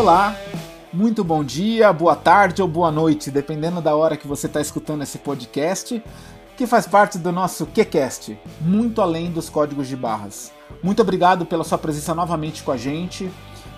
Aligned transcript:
Olá, 0.00 0.34
muito 0.90 1.22
bom 1.22 1.44
dia, 1.44 1.92
boa 1.92 2.16
tarde 2.16 2.62
ou 2.62 2.66
boa 2.66 2.90
noite, 2.90 3.30
dependendo 3.30 3.82
da 3.82 3.94
hora 3.94 4.16
que 4.16 4.26
você 4.26 4.46
está 4.46 4.58
escutando 4.58 5.02
esse 5.02 5.18
podcast, 5.18 6.02
que 6.56 6.66
faz 6.66 6.86
parte 6.86 7.18
do 7.18 7.30
nosso 7.30 7.66
QCast, 7.66 8.40
muito 8.62 9.02
além 9.02 9.30
dos 9.30 9.50
códigos 9.50 9.86
de 9.86 9.94
barras. 9.94 10.54
Muito 10.82 11.02
obrigado 11.02 11.44
pela 11.44 11.64
sua 11.64 11.76
presença 11.76 12.14
novamente 12.14 12.62
com 12.62 12.72
a 12.72 12.78
gente. 12.78 13.30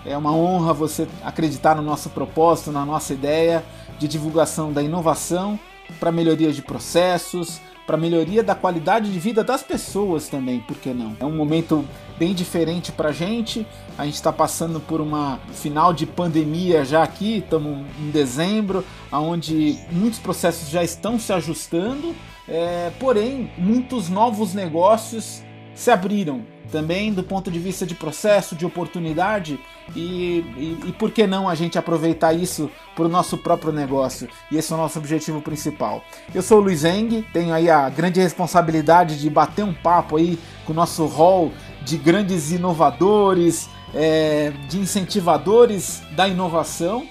É 0.05 0.17
uma 0.17 0.31
honra 0.31 0.71
você 0.71 1.09
acreditar 1.25 1.75
no 1.75 1.81
nosso 1.81 2.09
propósito, 2.09 2.71
na 2.71 2.85
nossa 2.85 3.11
ideia 3.13 3.61
de 3.99 4.07
divulgação 4.07 4.71
da 4.71 4.81
inovação 4.81 5.59
para 5.99 6.09
melhoria 6.09 6.53
de 6.53 6.61
processos, 6.61 7.59
para 7.85 7.97
melhoria 7.97 8.43
da 8.43 8.55
qualidade 8.55 9.11
de 9.11 9.19
vida 9.19 9.43
das 9.43 9.61
pessoas 9.61 10.27
também, 10.27 10.59
por 10.59 10.77
que 10.77 10.93
não? 10.93 11.15
É 11.19 11.25
um 11.25 11.35
momento 11.35 11.85
bem 12.17 12.33
diferente 12.33 12.91
para 12.91 13.11
gente. 13.11 13.65
A 13.97 14.05
gente 14.05 14.15
está 14.15 14.31
passando 14.31 14.79
por 14.79 15.01
uma 15.01 15.39
final 15.51 15.93
de 15.93 16.05
pandemia 16.05 16.85
já 16.85 17.03
aqui, 17.03 17.39
estamos 17.39 17.85
em 17.99 18.09
dezembro, 18.09 18.85
onde 19.11 19.77
muitos 19.91 20.19
processos 20.19 20.69
já 20.69 20.83
estão 20.83 21.19
se 21.19 21.33
ajustando, 21.33 22.15
é, 22.47 22.91
porém 22.99 23.51
muitos 23.57 24.09
novos 24.09 24.53
negócios 24.53 25.43
se 25.75 25.91
abriram 25.91 26.52
também 26.71 27.13
do 27.13 27.23
ponto 27.23 27.51
de 27.51 27.59
vista 27.59 27.85
de 27.85 27.95
processo, 27.95 28.55
de 28.55 28.65
oportunidade 28.65 29.59
e, 29.95 30.43
e, 30.57 30.79
e 30.87 30.91
por 30.93 31.11
que 31.11 31.27
não 31.27 31.47
a 31.47 31.55
gente 31.55 31.77
aproveitar 31.77 32.33
isso 32.33 32.69
para 32.95 33.05
o 33.05 33.09
nosso 33.09 33.37
próprio 33.37 33.71
negócio? 33.71 34.27
E 34.51 34.57
esse 34.57 34.71
é 34.71 34.75
o 34.75 34.79
nosso 34.79 34.97
objetivo 34.97 35.41
principal. 35.41 36.03
Eu 36.33 36.41
sou 36.41 36.59
o 36.59 36.61
Luiz 36.61 36.83
Eng, 36.83 37.23
tenho 37.33 37.53
aí 37.53 37.69
a 37.69 37.89
grande 37.89 38.19
responsabilidade 38.19 39.19
de 39.19 39.29
bater 39.29 39.63
um 39.63 39.73
papo 39.73 40.17
aí 40.17 40.39
com 40.65 40.73
o 40.73 40.75
nosso 40.75 41.05
hall 41.05 41.51
de 41.83 41.97
grandes 41.97 42.51
inovadores, 42.51 43.69
é, 43.93 44.51
de 44.69 44.79
incentivadores 44.79 46.01
da 46.11 46.27
inovação. 46.27 47.05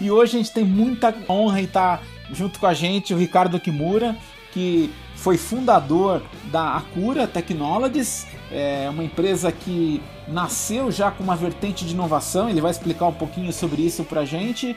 E 0.00 0.10
hoje 0.10 0.36
a 0.36 0.38
gente 0.38 0.52
tem 0.52 0.64
muita 0.64 1.14
honra 1.28 1.60
em 1.60 1.64
estar 1.64 2.02
junto 2.32 2.60
com 2.60 2.66
a 2.66 2.74
gente 2.74 3.14
o 3.14 3.16
Ricardo 3.16 3.58
Kimura, 3.58 4.16
que 4.52 4.92
foi 5.18 5.36
fundador 5.36 6.22
da 6.44 6.76
Acura 6.76 7.26
Technologies, 7.26 8.26
é 8.50 8.88
uma 8.88 9.02
empresa 9.02 9.50
que 9.50 10.00
nasceu 10.28 10.90
já 10.90 11.10
com 11.10 11.22
uma 11.22 11.34
vertente 11.34 11.84
de 11.84 11.92
inovação. 11.92 12.48
Ele 12.48 12.60
vai 12.60 12.70
explicar 12.70 13.06
um 13.06 13.12
pouquinho 13.12 13.52
sobre 13.52 13.82
isso 13.82 14.04
para 14.04 14.24
gente. 14.24 14.76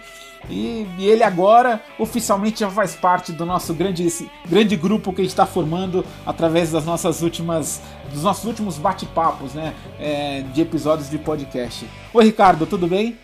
E, 0.50 0.88
e, 0.98 1.06
ele 1.06 1.24
agora 1.24 1.80
oficialmente 2.00 2.62
já 2.62 2.70
faz 2.70 2.96
parte 2.96 3.32
do 3.32 3.46
nosso 3.46 3.76
grande, 3.76 4.08
grande 4.50 4.76
grupo 4.76 5.14
que 5.14 5.22
a 5.22 5.24
gente 5.24 5.32
está 5.32 5.46
formando 5.46 6.04
através 6.26 6.72
das 6.72 6.84
nossas 6.84 7.22
últimas, 7.22 7.80
dos 8.12 8.24
nossos 8.24 8.46
últimos 8.46 8.80
bate-papos, 8.80 9.54
né, 9.54 9.76
é, 10.00 10.42
de 10.52 10.62
episódios 10.62 11.12
de 11.12 11.20
podcast. 11.20 11.88
Oi, 12.12 12.26
Ricardo, 12.26 12.66
tudo 12.66 12.88
bem? 12.88 13.20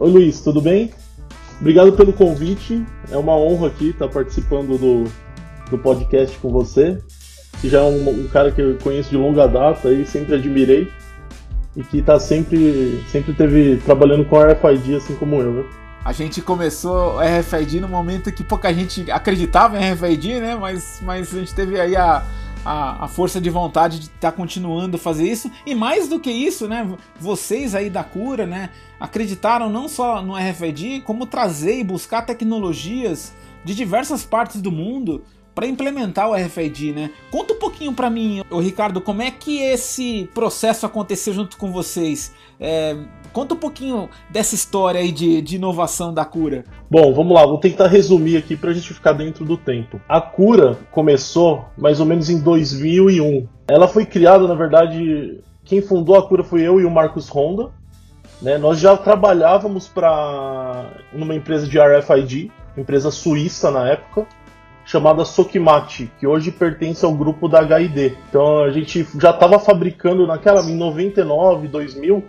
Oi, 0.00 0.10
Luiz, 0.10 0.40
tudo 0.40 0.62
bem? 0.62 0.90
Obrigado 1.64 1.94
pelo 1.94 2.12
convite. 2.12 2.84
É 3.10 3.16
uma 3.16 3.34
honra 3.34 3.68
aqui 3.68 3.88
estar 3.88 4.06
participando 4.06 4.76
do, 4.76 5.04
do 5.70 5.78
podcast 5.78 6.36
com 6.36 6.50
você. 6.50 7.02
Que 7.58 7.70
já 7.70 7.78
é 7.78 7.82
um, 7.84 8.06
um 8.06 8.28
cara 8.28 8.52
que 8.52 8.60
eu 8.60 8.76
conheço 8.82 9.08
de 9.08 9.16
longa 9.16 9.46
data 9.48 9.90
e 9.90 10.04
sempre 10.04 10.34
admirei. 10.34 10.92
E 11.74 11.82
que 11.82 12.00
está 12.00 12.20
sempre, 12.20 13.02
sempre 13.08 13.32
teve 13.32 13.78
trabalhando 13.78 14.26
com 14.26 14.36
RFID, 14.36 14.96
assim 14.96 15.14
como 15.14 15.36
eu, 15.36 15.52
né? 15.52 15.64
A 16.04 16.12
gente 16.12 16.42
começou 16.42 17.16
RFID 17.18 17.80
no 17.80 17.88
momento 17.88 18.30
que 18.30 18.44
pouca 18.44 18.70
gente 18.74 19.10
acreditava 19.10 19.80
em 19.80 19.90
RFID, 19.90 20.40
né? 20.40 20.56
Mas, 20.56 21.00
mas 21.02 21.34
a 21.34 21.38
gente 21.38 21.54
teve 21.54 21.80
aí 21.80 21.96
a, 21.96 22.22
a, 22.64 23.04
a, 23.04 23.08
força 23.08 23.40
de 23.40 23.50
vontade 23.50 23.98
de 23.98 24.06
estar 24.06 24.30
tá 24.30 24.32
continuando 24.32 24.96
a 24.96 25.00
fazer 25.00 25.30
isso. 25.30 25.50
E 25.66 25.74
mais 25.74 26.08
do 26.08 26.18
que 26.18 26.30
isso, 26.30 26.66
né? 26.66 26.96
Vocês 27.20 27.74
aí 27.74 27.90
da 27.90 28.02
cura, 28.02 28.46
né? 28.46 28.70
Acreditaram 28.98 29.68
não 29.68 29.88
só 29.88 30.22
no 30.22 30.34
RFID, 30.34 31.02
como 31.02 31.26
trazer 31.26 31.78
e 31.78 31.84
buscar 31.84 32.22
tecnologias 32.22 33.34
de 33.64 33.74
diversas 33.74 34.24
partes 34.24 34.60
do 34.60 34.70
mundo 34.70 35.22
para 35.54 35.66
implementar 35.66 36.28
o 36.28 36.34
RFID, 36.34 36.92
né? 36.92 37.10
Conta 37.30 37.54
um 37.54 37.58
pouquinho 37.58 37.92
para 37.92 38.10
mim, 38.10 38.42
o 38.50 38.58
Ricardo, 38.58 39.00
como 39.00 39.22
é 39.22 39.30
que 39.30 39.60
esse 39.60 40.28
processo 40.34 40.84
aconteceu 40.84 41.32
junto 41.32 41.56
com 41.56 41.70
vocês? 41.70 42.32
É, 42.58 42.96
conta 43.32 43.54
um 43.54 43.58
pouquinho 43.58 44.08
dessa 44.30 44.54
história 44.54 45.00
aí 45.00 45.12
de, 45.12 45.40
de 45.40 45.56
inovação 45.56 46.12
da 46.12 46.24
cura. 46.24 46.64
Bom, 46.90 47.12
vamos 47.12 47.34
lá, 47.34 47.46
vou 47.46 47.58
tentar 47.58 47.88
resumir 47.88 48.36
aqui 48.36 48.56
para 48.56 48.70
a 48.70 48.74
gente 48.74 48.92
ficar 48.92 49.12
dentro 49.12 49.44
do 49.44 49.56
tempo. 49.56 50.00
A 50.08 50.20
cura 50.20 50.76
começou 50.90 51.64
mais 51.76 51.98
ou 51.98 52.06
menos 52.06 52.28
em 52.28 52.40
2001. 52.40 53.48
Ela 53.66 53.88
foi 53.88 54.04
criada, 54.04 54.46
na 54.46 54.54
verdade, 54.54 55.40
quem 55.64 55.80
fundou 55.80 56.16
a 56.16 56.28
cura 56.28 56.44
foi 56.44 56.62
eu 56.62 56.80
e 56.80 56.84
o 56.84 56.90
Marcos 56.90 57.28
Honda. 57.28 57.70
Né? 58.42 58.58
Nós 58.58 58.78
já 58.78 58.96
trabalhávamos 58.96 59.88
para 59.88 60.90
numa 61.12 61.34
empresa 61.34 61.66
de 61.66 61.78
RFID, 61.78 62.52
empresa 62.76 63.10
suíça 63.10 63.70
na 63.70 63.88
época 63.88 64.26
chamada 64.84 65.24
Sokimati, 65.24 66.10
que 66.18 66.26
hoje 66.26 66.50
pertence 66.50 67.04
ao 67.04 67.14
grupo 67.14 67.48
da 67.48 67.60
HID. 67.60 68.16
Então 68.28 68.62
a 68.62 68.70
gente 68.70 69.06
já 69.18 69.30
estava 69.30 69.58
fabricando 69.58 70.26
naquela 70.26 70.60
em 70.62 70.76
99, 70.76 71.68
2000, 71.68 72.24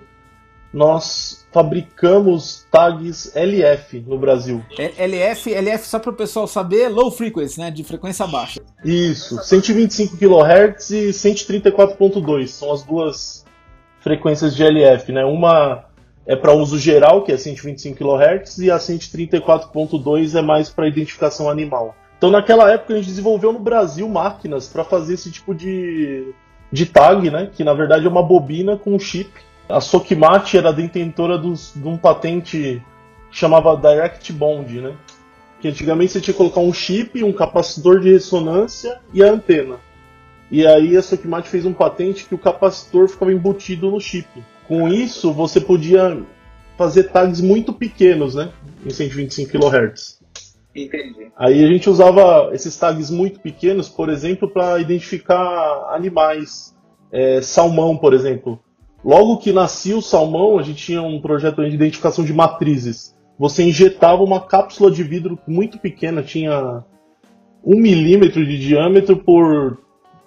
nós 0.75 1.47
fabricamos 1.53 2.67
tags 2.69 3.33
LF 3.33 4.03
no 4.05 4.19
Brasil. 4.19 4.61
LF, 4.77 5.53
LF 5.53 5.87
só 5.87 5.99
para 5.99 6.11
o 6.11 6.13
pessoal 6.13 6.45
saber, 6.47 6.89
low 6.89 7.09
frequency, 7.09 7.57
né, 7.61 7.71
de 7.71 7.81
frequência 7.81 8.27
baixa. 8.27 8.59
Isso, 8.83 9.41
125 9.41 10.17
kHz 10.17 10.89
e 10.89 11.09
134.2 11.11 12.47
são 12.47 12.73
as 12.73 12.83
duas 12.83 13.45
frequências 14.01 14.53
de 14.53 14.63
LF, 14.63 15.13
né? 15.13 15.23
Uma 15.23 15.85
é 16.27 16.35
para 16.35 16.53
uso 16.53 16.77
geral, 16.77 17.23
que 17.23 17.31
é 17.31 17.37
125 17.37 17.97
kHz, 17.97 18.57
e 18.57 18.69
a 18.69 18.77
134.2 18.77 20.37
é 20.37 20.41
mais 20.41 20.69
para 20.69 20.89
identificação 20.89 21.49
animal. 21.49 21.95
Então, 22.17 22.29
naquela 22.29 22.69
época, 22.69 22.93
a 22.93 22.97
gente 22.97 23.07
desenvolveu 23.07 23.53
no 23.53 23.59
Brasil 23.59 24.09
máquinas 24.09 24.67
para 24.67 24.83
fazer 24.83 25.13
esse 25.13 25.31
tipo 25.31 25.55
de, 25.55 26.33
de 26.69 26.85
tag, 26.85 27.31
né? 27.31 27.49
Que 27.55 27.63
na 27.63 27.73
verdade 27.73 28.05
é 28.05 28.09
uma 28.09 28.23
bobina 28.23 28.75
com 28.75 28.93
um 28.93 28.99
chip. 28.99 29.31
A 29.67 29.81
Sokimati 29.81 30.57
era 30.57 30.71
detentora 30.71 31.37
dos, 31.37 31.73
de 31.75 31.87
um 31.87 31.97
patente 31.97 32.81
que 33.29 33.37
chamava 33.37 33.75
Direct 33.75 34.31
Bond, 34.31 34.81
né? 34.81 34.95
Que 35.59 35.67
antigamente 35.67 36.11
você 36.11 36.21
tinha 36.21 36.33
que 36.33 36.37
colocar 36.37 36.59
um 36.59 36.71
chip, 36.71 37.23
um 37.23 37.33
capacitor 37.33 37.99
de 37.99 38.11
ressonância 38.11 38.99
e 39.13 39.23
a 39.23 39.31
antena. 39.31 39.77
E 40.51 40.65
aí 40.65 40.95
a 40.95 41.01
Sokimati 41.01 41.49
fez 41.49 41.65
um 41.65 41.73
patente 41.73 42.25
que 42.25 42.35
o 42.35 42.37
capacitor 42.37 43.07
ficava 43.09 43.33
embutido 43.33 43.89
no 43.89 43.99
chip. 43.99 44.27
Com 44.67 44.87
isso, 44.87 45.33
você 45.33 45.59
podia 45.59 46.21
fazer 46.77 47.05
tags 47.05 47.41
muito 47.41 47.73
pequenos, 47.73 48.35
né? 48.35 48.51
Em 48.85 48.89
125 48.89 49.51
kHz. 49.51 50.19
Entendi. 50.75 51.31
Aí 51.37 51.63
a 51.63 51.67
gente 51.67 51.89
usava 51.89 52.53
esses 52.53 52.77
tags 52.77 53.09
muito 53.09 53.39
pequenos, 53.39 53.89
por 53.89 54.09
exemplo, 54.09 54.49
para 54.49 54.79
identificar 54.79 55.87
animais. 55.89 56.75
É, 57.11 57.41
salmão, 57.41 57.95
por 57.97 58.13
exemplo. 58.13 58.59
Logo 59.05 59.37
que 59.37 59.53
nascia 59.53 59.95
o 59.95 60.01
salmão, 60.01 60.57
a 60.57 60.63
gente 60.63 60.83
tinha 60.83 61.03
um 61.03 61.21
projeto 61.21 61.63
de 61.63 61.75
identificação 61.75 62.25
de 62.25 62.33
matrizes. 62.33 63.15
Você 63.37 63.61
injetava 63.61 64.23
uma 64.23 64.41
cápsula 64.41 64.89
de 64.89 65.03
vidro 65.03 65.37
muito 65.47 65.77
pequena, 65.77 66.23
tinha 66.23 66.83
um 67.63 67.79
milímetro 67.79 68.43
de 68.43 68.57
diâmetro 68.57 69.17
por 69.17 69.77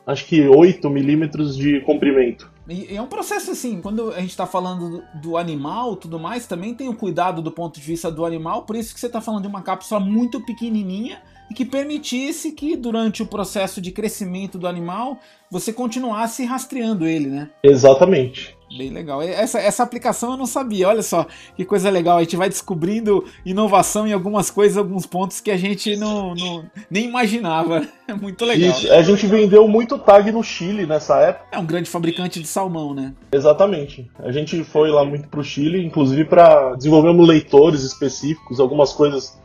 acho 0.06 0.24
que 0.26 0.48
8 0.48 0.88
milímetros 0.88 1.56
de 1.56 1.80
comprimento. 1.80 2.50
E 2.68 2.94
é 2.94 3.02
um 3.02 3.08
processo 3.08 3.50
assim, 3.50 3.80
quando 3.80 4.12
a 4.12 4.20
gente 4.20 4.30
está 4.30 4.46
falando 4.46 5.02
do, 5.20 5.36
animal 5.36 5.96
tudo 5.96 6.18
mais, 6.18 6.46
também 6.46 6.72
tem 6.72 6.88
o 6.88 6.94
cuidado 6.94 7.42
do 7.42 7.50
ponto 7.50 7.80
de 7.80 7.84
vista 7.84 8.10
do 8.10 8.24
animal, 8.24 8.62
por 8.62 8.76
isso 8.76 8.94
que 8.94 9.00
você 9.00 9.06
está 9.06 9.20
falando 9.20 9.42
de 9.42 9.48
uma 9.48 9.60
cápsula 9.60 9.98
muito 9.98 10.40
pequenininha 10.40 11.20
e 11.50 11.54
que 11.54 11.64
permitisse 11.64 12.52
que 12.52 12.76
durante 12.76 13.22
o 13.22 13.26
processo 13.26 13.80
de 13.80 13.90
crescimento 13.90 14.56
do 14.56 14.68
animal 14.68 15.18
você 15.50 15.72
continuasse 15.72 16.44
rastreando 16.44 17.06
ele, 17.06 17.26
né? 17.28 17.50
Exatamente. 17.62 18.57
Bem 18.76 18.90
legal. 18.90 19.22
Essa, 19.22 19.58
essa 19.58 19.82
aplicação 19.82 20.32
eu 20.32 20.36
não 20.36 20.46
sabia. 20.46 20.88
Olha 20.88 21.02
só 21.02 21.26
que 21.56 21.64
coisa 21.64 21.90
legal. 21.90 22.18
A 22.18 22.22
gente 22.22 22.36
vai 22.36 22.48
descobrindo 22.48 23.24
inovação 23.44 24.06
em 24.06 24.12
algumas 24.12 24.50
coisas, 24.50 24.76
alguns 24.76 25.06
pontos 25.06 25.40
que 25.40 25.50
a 25.50 25.56
gente 25.56 25.96
não, 25.96 26.34
não 26.34 26.70
nem 26.90 27.06
imaginava. 27.06 27.86
É 28.08 28.14
muito 28.14 28.42
legal. 28.42 28.70
Isso. 28.70 28.90
A 28.90 29.02
gente 29.02 29.26
vendeu 29.26 29.68
muito 29.68 29.98
tag 29.98 30.32
no 30.32 30.42
Chile 30.42 30.86
nessa 30.86 31.20
época. 31.20 31.44
É 31.52 31.58
um 31.58 31.66
grande 31.66 31.90
fabricante 31.90 32.40
de 32.40 32.48
salmão, 32.48 32.94
né? 32.94 33.12
Exatamente. 33.30 34.10
A 34.20 34.32
gente 34.32 34.64
foi 34.64 34.90
lá 34.90 35.04
muito 35.04 35.28
pro 35.28 35.44
Chile, 35.44 35.84
inclusive 35.84 36.24
para 36.24 36.74
desenvolvermos 36.74 37.28
leitores 37.28 37.82
específicos, 37.82 38.60
algumas 38.60 38.94
coisas 38.94 39.38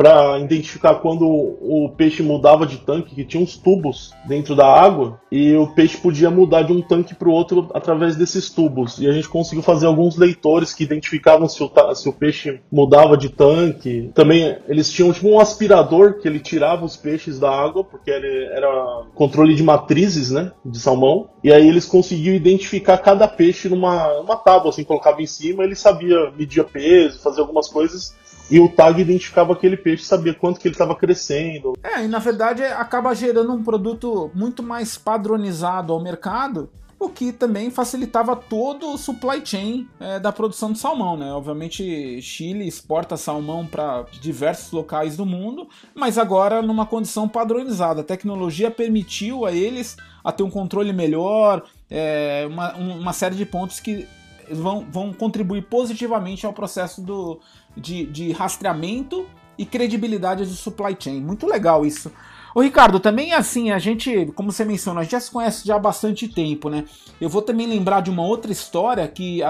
para 0.00 0.38
identificar 0.38 0.94
quando 0.94 1.26
o 1.28 1.92
peixe 1.94 2.22
mudava 2.22 2.64
de 2.64 2.78
tanque, 2.78 3.14
que 3.14 3.22
tinha 3.22 3.42
uns 3.42 3.58
tubos 3.58 4.14
dentro 4.26 4.56
da 4.56 4.66
água 4.66 5.20
e 5.30 5.54
o 5.54 5.66
peixe 5.74 5.98
podia 5.98 6.30
mudar 6.30 6.62
de 6.62 6.72
um 6.72 6.80
tanque 6.80 7.14
para 7.14 7.28
o 7.28 7.32
outro 7.32 7.68
através 7.74 8.16
desses 8.16 8.48
tubos. 8.48 8.98
E 8.98 9.06
a 9.06 9.12
gente 9.12 9.28
conseguiu 9.28 9.62
fazer 9.62 9.84
alguns 9.86 10.16
leitores 10.16 10.72
que 10.72 10.84
identificavam 10.84 11.46
se 11.46 11.62
o, 11.62 11.70
se 11.94 12.08
o 12.08 12.14
peixe 12.14 12.62
mudava 12.72 13.14
de 13.14 13.28
tanque. 13.28 14.10
Também 14.14 14.56
eles 14.66 14.90
tinham 14.90 15.12
tipo 15.12 15.28
um 15.28 15.38
aspirador 15.38 16.14
que 16.14 16.26
ele 16.26 16.40
tirava 16.40 16.82
os 16.82 16.96
peixes 16.96 17.38
da 17.38 17.50
água, 17.50 17.84
porque 17.84 18.10
ele 18.10 18.46
era 18.54 19.04
controle 19.14 19.54
de 19.54 19.62
matrizes, 19.62 20.30
né, 20.30 20.50
de 20.64 20.78
salmão. 20.78 21.28
E 21.44 21.52
aí 21.52 21.68
eles 21.68 21.84
conseguiam 21.84 22.34
identificar 22.34 22.96
cada 22.96 23.28
peixe 23.28 23.68
numa, 23.68 24.14
numa 24.14 24.36
tábua, 24.36 24.70
assim, 24.70 24.82
colocava 24.82 25.20
em 25.20 25.26
cima, 25.26 25.62
ele 25.62 25.76
sabia 25.76 26.30
medir 26.30 26.64
peso, 26.64 27.20
fazer 27.20 27.42
algumas 27.42 27.68
coisas 27.68 28.18
e 28.50 28.58
o 28.58 28.68
tag 28.68 29.00
identificava 29.00 29.52
aquele 29.52 29.76
peixe, 29.76 30.04
sabia 30.04 30.34
quanto 30.34 30.58
que 30.58 30.66
ele 30.66 30.74
estava 30.74 30.94
crescendo. 30.96 31.74
É, 31.82 32.04
e 32.04 32.08
na 32.08 32.18
verdade 32.18 32.64
acaba 32.64 33.14
gerando 33.14 33.52
um 33.52 33.62
produto 33.62 34.30
muito 34.34 34.62
mais 34.62 34.98
padronizado 34.98 35.92
ao 35.92 36.02
mercado, 36.02 36.68
o 36.98 37.08
que 37.08 37.32
também 37.32 37.70
facilitava 37.70 38.36
todo 38.36 38.92
o 38.92 38.98
supply 38.98 39.40
chain 39.42 39.88
é, 39.98 40.20
da 40.20 40.30
produção 40.30 40.70
de 40.70 40.78
salmão, 40.78 41.16
né? 41.16 41.32
Obviamente, 41.32 42.20
Chile 42.20 42.68
exporta 42.68 43.16
salmão 43.16 43.66
para 43.66 44.04
diversos 44.20 44.70
locais 44.70 45.16
do 45.16 45.24
mundo, 45.24 45.66
mas 45.94 46.18
agora 46.18 46.60
numa 46.60 46.84
condição 46.84 47.26
padronizada. 47.26 48.02
A 48.02 48.04
tecnologia 48.04 48.70
permitiu 48.70 49.46
a 49.46 49.52
eles 49.52 49.96
a 50.22 50.30
ter 50.30 50.42
um 50.42 50.50
controle 50.50 50.92
melhor, 50.92 51.62
é, 51.90 52.46
uma, 52.50 52.74
uma 52.74 53.12
série 53.14 53.34
de 53.34 53.46
pontos 53.46 53.80
que 53.80 54.06
vão, 54.52 54.86
vão 54.90 55.12
contribuir 55.12 55.62
positivamente 55.62 56.46
ao 56.46 56.52
processo 56.52 57.00
do, 57.00 57.40
de, 57.76 58.06
de 58.06 58.32
rastreamento 58.32 59.26
e 59.56 59.64
credibilidade 59.64 60.44
do 60.44 60.52
supply 60.52 60.96
chain. 60.98 61.20
Muito 61.20 61.46
legal 61.46 61.84
isso. 61.84 62.10
Ô 62.54 62.62
Ricardo, 62.62 62.98
também 62.98 63.32
assim, 63.32 63.70
a 63.70 63.78
gente, 63.78 64.26
como 64.34 64.50
você 64.50 64.64
mencionou, 64.64 65.00
a 65.00 65.02
gente 65.04 65.12
já 65.12 65.20
se 65.20 65.30
conhece 65.30 65.66
já 65.66 65.76
há 65.76 65.78
bastante 65.78 66.26
tempo, 66.26 66.68
né? 66.68 66.84
Eu 67.20 67.28
vou 67.28 67.42
também 67.42 67.66
lembrar 67.66 68.00
de 68.00 68.10
uma 68.10 68.24
outra 68.24 68.50
história 68.50 69.06
que, 69.06 69.40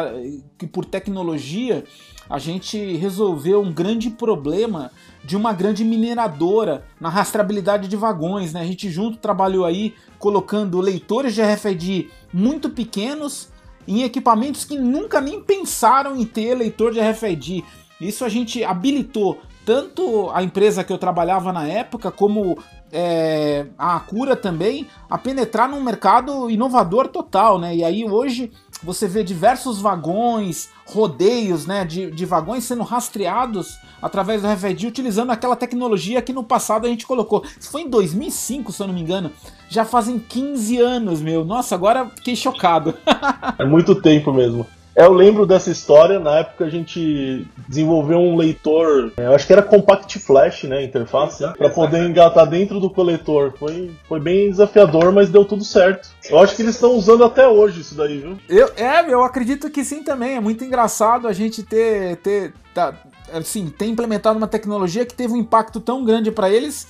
que 0.58 0.67
por 0.67 0.85
tecnologia 0.85 1.85
a 2.29 2.38
gente 2.38 2.96
resolveu 2.96 3.62
um 3.62 3.73
grande 3.73 4.11
problema 4.11 4.91
de 5.25 5.37
uma 5.37 5.53
grande 5.53 5.82
mineradora 5.82 6.85
na 7.00 7.08
rastreabilidade 7.08 7.88
de 7.88 7.96
vagões, 7.96 8.53
né? 8.53 8.61
A 8.61 8.67
gente 8.67 8.91
junto 8.91 9.17
trabalhou 9.17 9.64
aí 9.64 9.94
colocando 10.19 10.79
leitores 10.81 11.35
de 11.35 11.43
RFID 11.43 12.11
muito 12.32 12.69
pequenos 12.69 13.49
em 13.90 14.04
equipamentos 14.04 14.64
que 14.64 14.78
nunca 14.78 15.20
nem 15.20 15.42
pensaram 15.42 16.16
em 16.16 16.25
ter 16.25 16.54
leitor 16.54 16.92
de 16.92 17.00
RFID. 17.00 17.64
Isso 18.00 18.25
a 18.25 18.28
gente 18.28 18.62
habilitou 18.62 19.40
tanto 19.66 20.31
a 20.32 20.44
empresa 20.44 20.84
que 20.84 20.92
eu 20.92 20.96
trabalhava 20.96 21.52
na 21.52 21.66
época, 21.66 22.10
como 22.10 22.56
é, 22.92 23.66
a 23.76 23.98
Cura 23.98 24.37
também, 24.37 24.87
a 25.08 25.19
penetrar 25.19 25.69
num 25.69 25.82
mercado 25.82 26.48
inovador 26.48 27.08
total, 27.08 27.58
né? 27.58 27.75
E 27.75 27.84
aí 27.84 28.04
hoje 28.04 28.52
você 28.82 29.06
vê 29.06 29.23
diversos 29.23 29.81
vagões, 29.81 30.71
rodeios, 30.87 31.67
né, 31.67 31.85
de, 31.85 32.11
de 32.11 32.25
vagões 32.25 32.65
sendo 32.65 32.82
rastreados 32.82 33.79
através 34.00 34.43
do 34.43 34.49
RFID 34.49 34.87
utilizando 34.87 35.31
aquela 35.31 35.56
tecnologia 35.56 36.23
que 36.23 36.32
no 36.32 36.43
passado 36.43 36.87
a 36.87 36.88
gente 36.88 37.06
colocou. 37.06 37.44
Isso 37.59 37.71
foi 37.71 37.82
em 37.82 37.88
2005, 37.88 38.73
se 38.73 38.82
eu 38.82 38.87
não 38.87 38.94
me 38.94 39.00
engano. 39.00 39.31
Já 39.69 39.85
fazem 39.85 40.19
15 40.19 40.79
anos, 40.79 41.21
meu. 41.21 41.44
Nossa, 41.44 41.75
agora 41.75 42.11
fiquei 42.17 42.35
chocado. 42.35 42.94
é 43.59 43.65
muito 43.65 44.00
tempo 44.00 44.32
mesmo. 44.32 44.67
Eu 45.00 45.12
lembro 45.12 45.47
dessa 45.47 45.70
história, 45.70 46.20
na 46.20 46.41
época 46.41 46.64
a 46.64 46.70
gente 46.70 47.47
desenvolveu 47.67 48.19
um 48.19 48.37
leitor, 48.37 49.12
é, 49.17 49.26
eu 49.26 49.35
acho 49.35 49.47
que 49.47 49.52
era 49.52 49.62
Compact 49.62 50.19
Flash, 50.19 50.64
né, 50.64 50.85
interface, 50.85 51.43
para 51.56 51.70
poder 51.70 52.06
engatar 52.06 52.47
dentro 52.47 52.79
do 52.79 52.91
coletor. 52.91 53.55
Foi, 53.58 53.91
foi 54.06 54.20
bem 54.20 54.50
desafiador, 54.50 55.11
mas 55.11 55.31
deu 55.31 55.44
tudo 55.44 55.64
certo. 55.64 56.11
Eu 56.29 56.38
acho 56.38 56.55
que 56.55 56.62
eles 56.62 56.75
estão 56.75 56.93
usando 56.93 57.25
até 57.25 57.49
hoje 57.49 57.81
isso 57.81 57.94
daí, 57.94 58.19
viu? 58.19 58.38
Eu, 58.49 58.70
é, 58.76 59.12
eu 59.12 59.23
acredito 59.25 59.70
que 59.70 59.82
sim 59.85 60.02
também. 60.02 60.37
É 60.37 60.41
muito 60.41 60.64
engraçado 60.64 61.26
a 61.26 61.32
gente 61.32 61.62
ter, 61.62 62.17
ter 62.17 62.53
tá, 62.75 62.94
assim, 63.32 63.69
ter 63.69 63.87
implementado 63.87 64.37
uma 64.37 64.49
tecnologia 64.49 65.06
que 65.06 65.14
teve 65.14 65.32
um 65.32 65.38
impacto 65.38 65.81
tão 65.81 66.05
grande 66.05 66.31
para 66.31 66.50
eles 66.50 66.87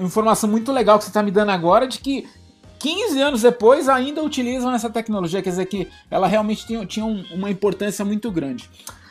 informação 0.00 0.50
muito 0.50 0.72
legal 0.72 0.98
que 0.98 1.04
você 1.04 1.10
está 1.10 1.22
me 1.22 1.30
dando 1.30 1.50
agora 1.50 1.86
de 1.86 1.98
que 2.00 2.26
15 2.78 3.20
anos 3.20 3.42
depois 3.42 3.88
ainda 3.88 4.22
utilizam 4.22 4.72
essa 4.72 4.90
tecnologia, 4.90 5.42
quer 5.42 5.50
dizer 5.50 5.66
que 5.66 5.88
ela 6.10 6.26
realmente 6.26 6.66
tinha, 6.66 6.84
tinha 6.86 7.06
uma 7.06 7.50
importância 7.50 8.04
muito 8.04 8.30
grande. 8.30 8.68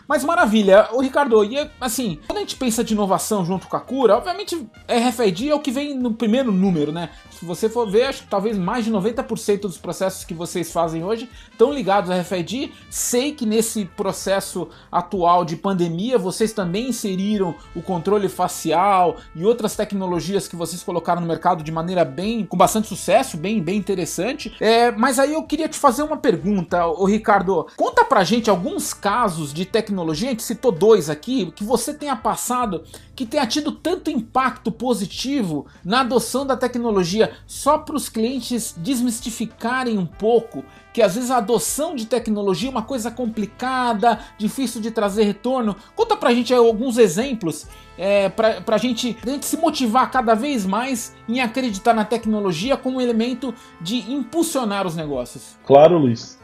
Mas 0.07 0.23
maravilha, 0.23 0.87
o 0.91 1.01
Ricardo, 1.01 1.43
e 1.43 1.57
assim, 1.81 2.19
quando 2.27 2.37
a 2.37 2.41
gente 2.41 2.55
pensa 2.55 2.83
de 2.83 2.93
inovação 2.93 3.43
junto 3.43 3.67
com 3.67 3.75
a 3.75 3.79
cura, 3.79 4.15
obviamente 4.15 4.55
RFID 4.87 5.49
é 5.49 5.55
o 5.55 5.59
que 5.59 5.71
vem 5.71 5.95
no 5.95 6.13
primeiro 6.13 6.51
número, 6.51 6.91
né? 6.91 7.09
Se 7.39 7.45
você 7.45 7.67
for 7.67 7.89
ver, 7.89 8.03
acho 8.03 8.23
que 8.23 8.29
talvez 8.29 8.57
mais 8.57 8.85
de 8.85 8.91
90% 8.91 9.61
dos 9.61 9.77
processos 9.77 10.23
que 10.23 10.33
vocês 10.33 10.71
fazem 10.71 11.03
hoje 11.03 11.29
estão 11.51 11.73
ligados 11.73 12.09
a 12.09 12.19
RFID. 12.19 12.71
Sei 12.89 13.33
que 13.33 13.45
nesse 13.45 13.85
processo 13.85 14.69
atual 14.91 15.43
de 15.43 15.57
pandemia, 15.57 16.17
vocês 16.17 16.53
também 16.53 16.89
inseriram 16.89 17.53
o 17.75 17.81
controle 17.81 18.29
facial 18.29 19.17
e 19.35 19.43
outras 19.45 19.75
tecnologias 19.75 20.47
que 20.47 20.55
vocês 20.55 20.81
colocaram 20.81 21.19
no 21.21 21.27
mercado 21.27 21.61
de 21.61 21.71
maneira 21.71 22.05
bem, 22.05 22.45
com 22.45 22.55
bastante 22.55 22.87
sucesso, 22.87 23.35
bem, 23.35 23.61
bem 23.61 23.77
interessante. 23.77 24.55
É, 24.59 24.91
mas 24.91 25.19
aí 25.19 25.33
eu 25.33 25.43
queria 25.43 25.67
te 25.67 25.77
fazer 25.77 26.03
uma 26.03 26.17
pergunta, 26.17 26.85
o 26.87 27.05
Ricardo. 27.05 27.67
Conta 27.75 28.05
pra 28.05 28.23
gente 28.23 28.49
alguns 28.49 28.93
casos 28.93 29.53
de 29.53 29.65
tecnologia, 29.65 30.29
a 30.29 30.31
gente 30.31 30.43
citou 30.43 30.71
dois 30.71 31.09
aqui, 31.09 31.51
que 31.51 31.63
você 31.63 31.93
tenha 31.93 32.15
passado, 32.15 32.83
que 33.15 33.25
tenha 33.25 33.45
tido 33.45 33.71
tanto 33.71 34.09
impacto 34.09 34.71
positivo 34.71 35.65
na 35.83 36.01
adoção 36.01 36.45
da 36.45 36.55
tecnologia, 36.55 37.24
só 37.45 37.77
para 37.77 37.95
os 37.95 38.09
clientes 38.09 38.75
desmistificarem 38.77 39.97
um 39.97 40.05
pouco 40.05 40.63
que 40.93 41.01
às 41.01 41.15
vezes 41.15 41.29
a 41.29 41.37
adoção 41.37 41.93
de 41.93 42.05
tecnologia 42.05 42.69
é 42.69 42.71
uma 42.71 42.81
coisa 42.81 43.11
complicada, 43.11 44.17
difícil 44.37 44.79
de 44.79 44.91
trazer 44.91 45.23
retorno. 45.23 45.75
Conta 45.93 46.15
pra 46.15 46.33
gente 46.33 46.53
alguns 46.53 46.97
exemplos 46.97 47.67
é, 47.97 48.29
pra, 48.29 48.61
pra 48.61 48.77
gente, 48.77 49.13
pra 49.13 49.33
gente 49.33 49.45
se 49.45 49.57
motivar 49.57 50.09
cada 50.09 50.33
vez 50.33 50.65
mais 50.65 51.13
em 51.27 51.41
acreditar 51.41 51.93
na 51.93 52.05
tecnologia 52.05 52.77
como 52.77 53.01
elemento 53.01 53.53
de 53.81 54.09
impulsionar 54.09 54.87
os 54.87 54.95
negócios. 54.95 55.57
Claro, 55.65 55.97
Luiz. 55.97 56.39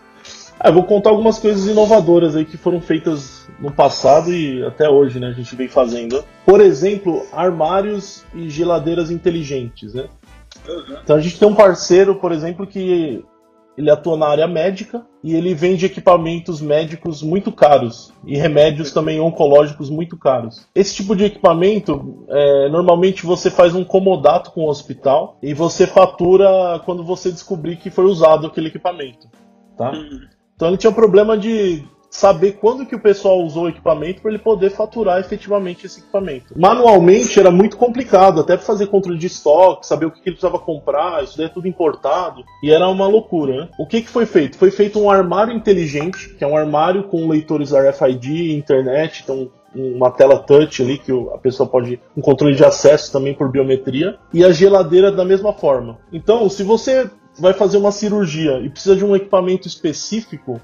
Ah, 0.60 0.70
vou 0.70 0.84
contar 0.84 1.10
algumas 1.10 1.40
coisas 1.40 1.66
inovadoras 1.66 2.36
aí 2.36 2.46
que 2.46 2.56
foram 2.56 2.80
feitas 2.80 3.50
no 3.60 3.72
passado 3.72 4.32
e 4.32 4.64
até 4.64 4.88
hoje, 4.88 5.20
né? 5.20 5.28
A 5.28 5.34
gente 5.34 5.56
vem 5.56 5.68
fazendo. 5.68 6.24
Por 6.46 6.62
exemplo, 6.62 7.26
armários 7.34 8.24
e 8.36 8.48
geladeiras 8.48 9.10
inteligentes, 9.10 9.96
né? 9.96 10.08
Uhum. 10.68 10.98
Então 11.04 11.16
a 11.16 11.20
gente 11.20 11.40
tem 11.40 11.48
um 11.48 11.56
parceiro, 11.56 12.16
por 12.16 12.32
exemplo, 12.32 12.68
que 12.68 13.24
ele 13.78 13.90
atua 13.90 14.18
na 14.18 14.28
área 14.28 14.48
médica 14.48 15.06
e 15.24 15.34
ele 15.34 15.54
vende 15.54 15.86
equipamentos 15.86 16.62
médicos 16.62 17.24
muito 17.24 17.52
caros 17.52 18.14
e 18.26 18.38
remédios 18.38 18.92
também 18.92 19.20
oncológicos 19.20 19.90
muito 19.90 20.18
caros. 20.18 20.68
Esse 20.76 20.96
tipo 20.96 21.16
de 21.16 21.26
equipamento, 21.26 22.26
é, 22.28 22.70
normalmente 22.70 23.26
você 23.26 23.50
faz 23.50 23.74
um 23.74 23.84
comodato 23.84 24.52
com 24.52 24.62
o 24.62 24.70
hospital 24.70 25.38
e 25.42 25.54
você 25.54 25.88
fatura 25.88 26.82
quando 26.86 27.04
você 27.04 27.32
descobrir 27.32 27.78
que 27.78 27.90
foi 27.90 28.06
usado 28.06 28.48
aquele 28.48 28.68
equipamento, 28.68 29.28
tá? 29.78 29.92
Uhum. 29.92 30.22
Então 30.56 30.68
ele 30.68 30.78
tinha 30.78 30.92
um 30.92 30.96
problema 30.96 31.38
de 31.38 31.84
saber 32.12 32.58
quando 32.60 32.86
que 32.86 32.94
o 32.94 33.00
pessoal 33.00 33.42
usou 33.42 33.64
o 33.64 33.70
equipamento 33.70 34.22
para 34.22 34.32
ele 34.32 34.40
poder 34.40 34.70
faturar 34.70 35.20
efetivamente 35.20 35.86
esse 35.86 36.02
equipamento. 36.02 36.54
Manualmente 36.60 37.40
era 37.40 37.50
muito 37.50 37.78
complicado, 37.78 38.42
até 38.42 38.58
para 38.58 38.66
fazer 38.66 38.88
controle 38.88 39.18
de 39.18 39.28
estoque, 39.28 39.88
saber 39.88 40.06
o 40.06 40.12
que, 40.12 40.22
que 40.22 40.30
ele 40.30 40.36
precisava 40.36 40.60
comprar, 40.60 41.24
isso 41.24 41.38
daí 41.38 41.46
é 41.46 41.50
tudo 41.50 41.70
importado, 41.70 42.44
e 42.62 42.70
era 42.70 42.88
uma 42.90 43.08
loucura. 43.08 43.62
Né? 43.62 43.70
O 43.80 43.88
que, 43.88 44.02
que 44.02 44.10
foi 44.10 44.26
feito? 44.26 44.58
Foi 44.58 44.70
feito 44.70 45.00
um 45.00 45.10
armário 45.10 45.54
inteligente, 45.54 46.36
que 46.36 46.44
é 46.44 46.48
um 46.48 46.58
armário 46.58 47.06
com 47.06 47.30
leitores 47.30 47.72
RFID, 47.72 48.54
internet, 48.54 49.22
então 49.24 49.50
uma 49.74 50.12
tela 50.12 50.38
touch 50.38 50.82
ali 50.82 50.98
que 50.98 51.14
a 51.34 51.38
pessoa 51.38 51.68
pode 51.68 51.98
um 52.16 52.20
controle 52.20 52.54
de 52.54 52.66
acesso 52.66 53.10
também 53.10 53.34
por 53.34 53.50
biometria 53.50 54.18
e 54.34 54.44
a 54.44 54.52
geladeira 54.52 55.10
da 55.10 55.24
mesma 55.24 55.54
forma. 55.54 55.98
Então, 56.12 56.50
se 56.50 56.62
você 56.62 57.10
vai 57.40 57.54
fazer 57.54 57.78
uma 57.78 57.94
cirurgia 57.94 58.60
e 58.60 58.70
precisa 58.70 58.98
de 58.98 59.06
um 59.06 59.16
equipamento 59.16 59.66
específico, 59.66 60.60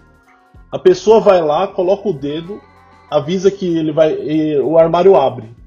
a 0.71 0.79
pessoa 0.79 1.19
vai 1.19 1.41
lá, 1.41 1.67
coloca 1.67 2.09
o 2.09 2.13
dedo, 2.13 2.61
avisa 3.09 3.49
que 3.49 3.77
ele 3.77 3.91
vai, 3.91 4.15
o 4.59 4.77
armário 4.77 5.15
abre. 5.15 5.57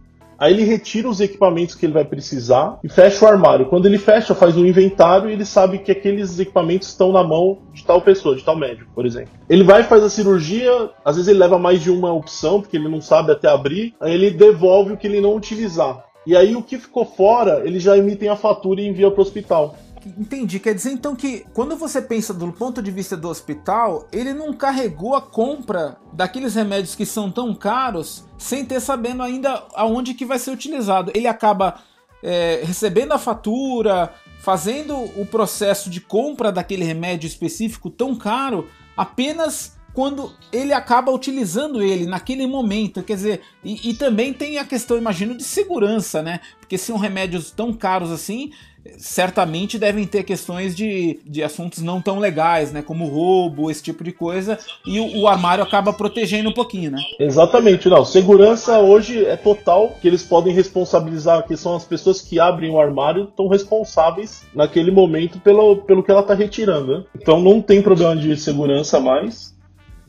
Aí 0.40 0.54
ele 0.54 0.64
retira 0.64 1.06
os 1.06 1.20
equipamentos 1.20 1.74
que 1.74 1.84
ele 1.84 1.92
vai 1.92 2.04
precisar 2.04 2.78
e 2.82 2.88
fecha 2.88 3.26
o 3.26 3.28
armário. 3.28 3.66
Quando 3.66 3.84
ele 3.84 3.98
fecha, 3.98 4.34
faz 4.34 4.56
um 4.56 4.64
inventário 4.64 5.28
e 5.28 5.34
ele 5.34 5.44
sabe 5.44 5.80
que 5.80 5.92
aqueles 5.92 6.38
equipamentos 6.38 6.88
estão 6.88 7.12
na 7.12 7.22
mão 7.22 7.58
de 7.74 7.84
tal 7.84 8.00
pessoa, 8.00 8.34
de 8.34 8.42
tal 8.42 8.56
médico, 8.56 8.90
por 8.94 9.04
exemplo. 9.04 9.28
Ele 9.50 9.62
vai 9.62 9.82
faz 9.82 10.02
a 10.02 10.08
cirurgia, 10.08 10.72
às 11.04 11.16
vezes 11.16 11.28
ele 11.28 11.38
leva 11.38 11.58
mais 11.58 11.82
de 11.82 11.90
uma 11.90 12.10
opção, 12.10 12.58
porque 12.58 12.78
ele 12.78 12.88
não 12.88 13.02
sabe 13.02 13.32
até 13.32 13.48
abrir, 13.48 13.94
aí 14.00 14.14
ele 14.14 14.30
devolve 14.30 14.94
o 14.94 14.96
que 14.96 15.06
ele 15.06 15.20
não 15.20 15.36
utilizar. 15.36 16.06
E 16.26 16.34
aí 16.34 16.56
o 16.56 16.62
que 16.62 16.78
ficou 16.78 17.04
fora, 17.04 17.60
eles 17.66 17.82
já 17.82 17.94
emitem 17.98 18.30
a 18.30 18.36
fatura 18.36 18.80
e 18.80 18.88
enviam 18.88 19.10
para 19.10 19.20
o 19.20 19.22
hospital. 19.22 19.76
Entendi. 20.08 20.58
Quer 20.58 20.74
dizer 20.74 20.92
então 20.92 21.14
que 21.14 21.44
quando 21.52 21.76
você 21.76 22.00
pensa 22.00 22.32
do 22.32 22.52
ponto 22.52 22.82
de 22.82 22.90
vista 22.90 23.16
do 23.16 23.28
hospital, 23.28 24.08
ele 24.12 24.32
não 24.32 24.52
carregou 24.52 25.14
a 25.14 25.22
compra 25.22 25.98
daqueles 26.12 26.54
remédios 26.54 26.94
que 26.94 27.04
são 27.06 27.30
tão 27.30 27.54
caros 27.54 28.24
sem 28.38 28.64
ter 28.64 28.80
sabendo 28.80 29.22
ainda 29.22 29.64
aonde 29.74 30.14
que 30.14 30.24
vai 30.24 30.38
ser 30.38 30.50
utilizado. 30.50 31.12
Ele 31.14 31.26
acaba 31.26 31.82
é, 32.22 32.62
recebendo 32.64 33.12
a 33.12 33.18
fatura, 33.18 34.12
fazendo 34.40 34.96
o 35.20 35.26
processo 35.26 35.90
de 35.90 36.00
compra 36.00 36.50
daquele 36.50 36.84
remédio 36.84 37.26
específico 37.26 37.90
tão 37.90 38.16
caro 38.16 38.68
apenas 38.96 39.78
quando 39.92 40.32
ele 40.52 40.72
acaba 40.72 41.12
utilizando 41.12 41.82
ele 41.82 42.06
naquele 42.06 42.46
momento. 42.46 43.02
Quer 43.02 43.14
dizer, 43.14 43.40
e, 43.64 43.90
e, 43.90 43.94
também 43.94 44.32
tem 44.32 44.58
a 44.58 44.64
questão, 44.64 44.96
imagino, 44.96 45.36
de 45.36 45.44
segurança, 45.44 46.22
né? 46.22 46.40
Porque 46.60 46.78
são 46.78 46.96
remédios 46.96 47.50
tão 47.50 47.72
caros 47.72 48.10
assim, 48.10 48.52
certamente 48.96 49.78
devem 49.78 50.06
ter 50.06 50.22
questões 50.22 50.74
de, 50.74 51.20
de 51.24 51.42
assuntos 51.42 51.82
não 51.82 52.00
tão 52.00 52.18
legais, 52.18 52.72
né? 52.72 52.82
Como 52.82 53.06
roubo, 53.06 53.70
esse 53.70 53.82
tipo 53.82 54.02
de 54.02 54.12
coisa, 54.12 54.58
e 54.86 54.98
o, 54.98 55.22
o, 55.22 55.28
armário 55.28 55.62
acaba 55.62 55.92
protegendo 55.92 56.50
um 56.50 56.54
pouquinho, 56.54 56.90
né? 56.90 56.98
Exatamente, 57.18 57.88
não. 57.88 58.04
Segurança 58.04 58.78
hoje 58.78 59.24
é 59.24 59.36
total, 59.36 59.96
que 60.00 60.08
eles 60.08 60.22
podem 60.22 60.54
responsabilizar, 60.54 61.46
que 61.46 61.56
são 61.56 61.76
as 61.76 61.84
pessoas 61.84 62.20
que 62.20 62.40
abrem 62.40 62.70
o 62.70 62.80
armário, 62.80 63.24
estão 63.24 63.48
responsáveis 63.48 64.42
naquele 64.54 64.90
momento 64.90 65.38
pelo, 65.40 65.76
pelo 65.78 66.02
que 66.02 66.10
ela 66.10 66.20
está 66.20 66.34
retirando, 66.34 66.98
né? 66.98 67.04
Então 67.14 67.40
não 67.40 67.60
tem 67.60 67.82
problema 67.82 68.16
de 68.16 68.36
segurança 68.36 68.98
mais. 68.98 69.58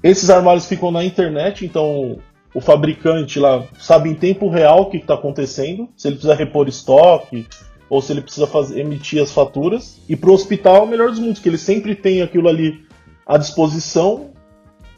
Esses 0.03 0.29
armários 0.29 0.65
ficam 0.65 0.91
na 0.91 1.03
internet, 1.03 1.65
então 1.65 2.17
o 2.53 2.59
fabricante 2.59 3.39
lá 3.39 3.63
sabe 3.79 4.09
em 4.09 4.15
tempo 4.15 4.49
real 4.49 4.81
o 4.81 4.85
que 4.89 4.97
está 4.97 5.13
acontecendo, 5.13 5.87
se 5.95 6.07
ele 6.07 6.15
precisa 6.15 6.35
repor 6.35 6.67
estoque, 6.67 7.47
ou 7.89 8.01
se 8.01 8.13
ele 8.13 8.21
precisa 8.21 8.47
fazer, 8.47 8.79
emitir 8.79 9.21
as 9.21 9.31
faturas. 9.31 9.99
E 10.07 10.15
para 10.15 10.29
o 10.29 10.33
hospital, 10.33 10.85
o 10.85 10.87
melhor 10.87 11.09
dos 11.09 11.19
mundos, 11.19 11.39
que 11.39 11.49
ele 11.49 11.57
sempre 11.57 11.93
tem 11.93 12.21
aquilo 12.21 12.47
ali 12.47 12.85
à 13.25 13.37
disposição 13.37 14.30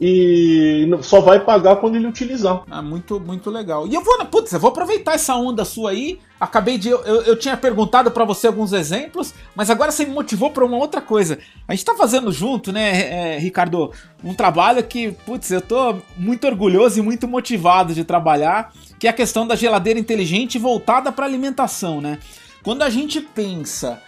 e 0.00 0.88
só 1.02 1.20
vai 1.20 1.40
pagar 1.40 1.76
quando 1.76 1.96
ele 1.96 2.06
utilizar. 2.06 2.62
Ah, 2.70 2.82
muito, 2.82 3.20
muito 3.20 3.50
legal. 3.50 3.86
E 3.86 3.94
eu 3.94 4.02
vou, 4.02 4.24
putz, 4.26 4.52
eu 4.52 4.58
vou 4.58 4.70
aproveitar 4.70 5.14
essa 5.14 5.34
onda 5.36 5.64
sua 5.64 5.90
aí. 5.90 6.18
Acabei 6.38 6.76
de. 6.76 6.88
Eu, 6.88 7.00
eu 7.00 7.36
tinha 7.36 7.56
perguntado 7.56 8.10
para 8.10 8.24
você 8.24 8.48
alguns 8.48 8.72
exemplos, 8.72 9.32
mas 9.54 9.70
agora 9.70 9.92
você 9.92 10.04
me 10.04 10.12
motivou 10.12 10.50
para 10.50 10.64
uma 10.64 10.76
outra 10.76 11.00
coisa. 11.00 11.38
A 11.66 11.74
gente 11.74 11.84
tá 11.84 11.94
fazendo 11.94 12.32
junto, 12.32 12.72
né, 12.72 13.34
é, 13.34 13.38
Ricardo, 13.38 13.92
um 14.22 14.34
trabalho 14.34 14.82
que, 14.82 15.12
putz, 15.24 15.50
eu 15.50 15.60
tô 15.60 15.96
muito 16.16 16.46
orgulhoso 16.46 16.98
e 16.98 17.02
muito 17.02 17.28
motivado 17.28 17.94
de 17.94 18.04
trabalhar, 18.04 18.72
que 18.98 19.06
é 19.06 19.10
a 19.10 19.14
questão 19.14 19.46
da 19.46 19.54
geladeira 19.54 19.98
inteligente 19.98 20.58
voltada 20.58 21.12
para 21.12 21.24
alimentação, 21.24 22.00
né? 22.00 22.18
Quando 22.62 22.82
a 22.82 22.90
gente 22.90 23.20
pensa 23.20 24.02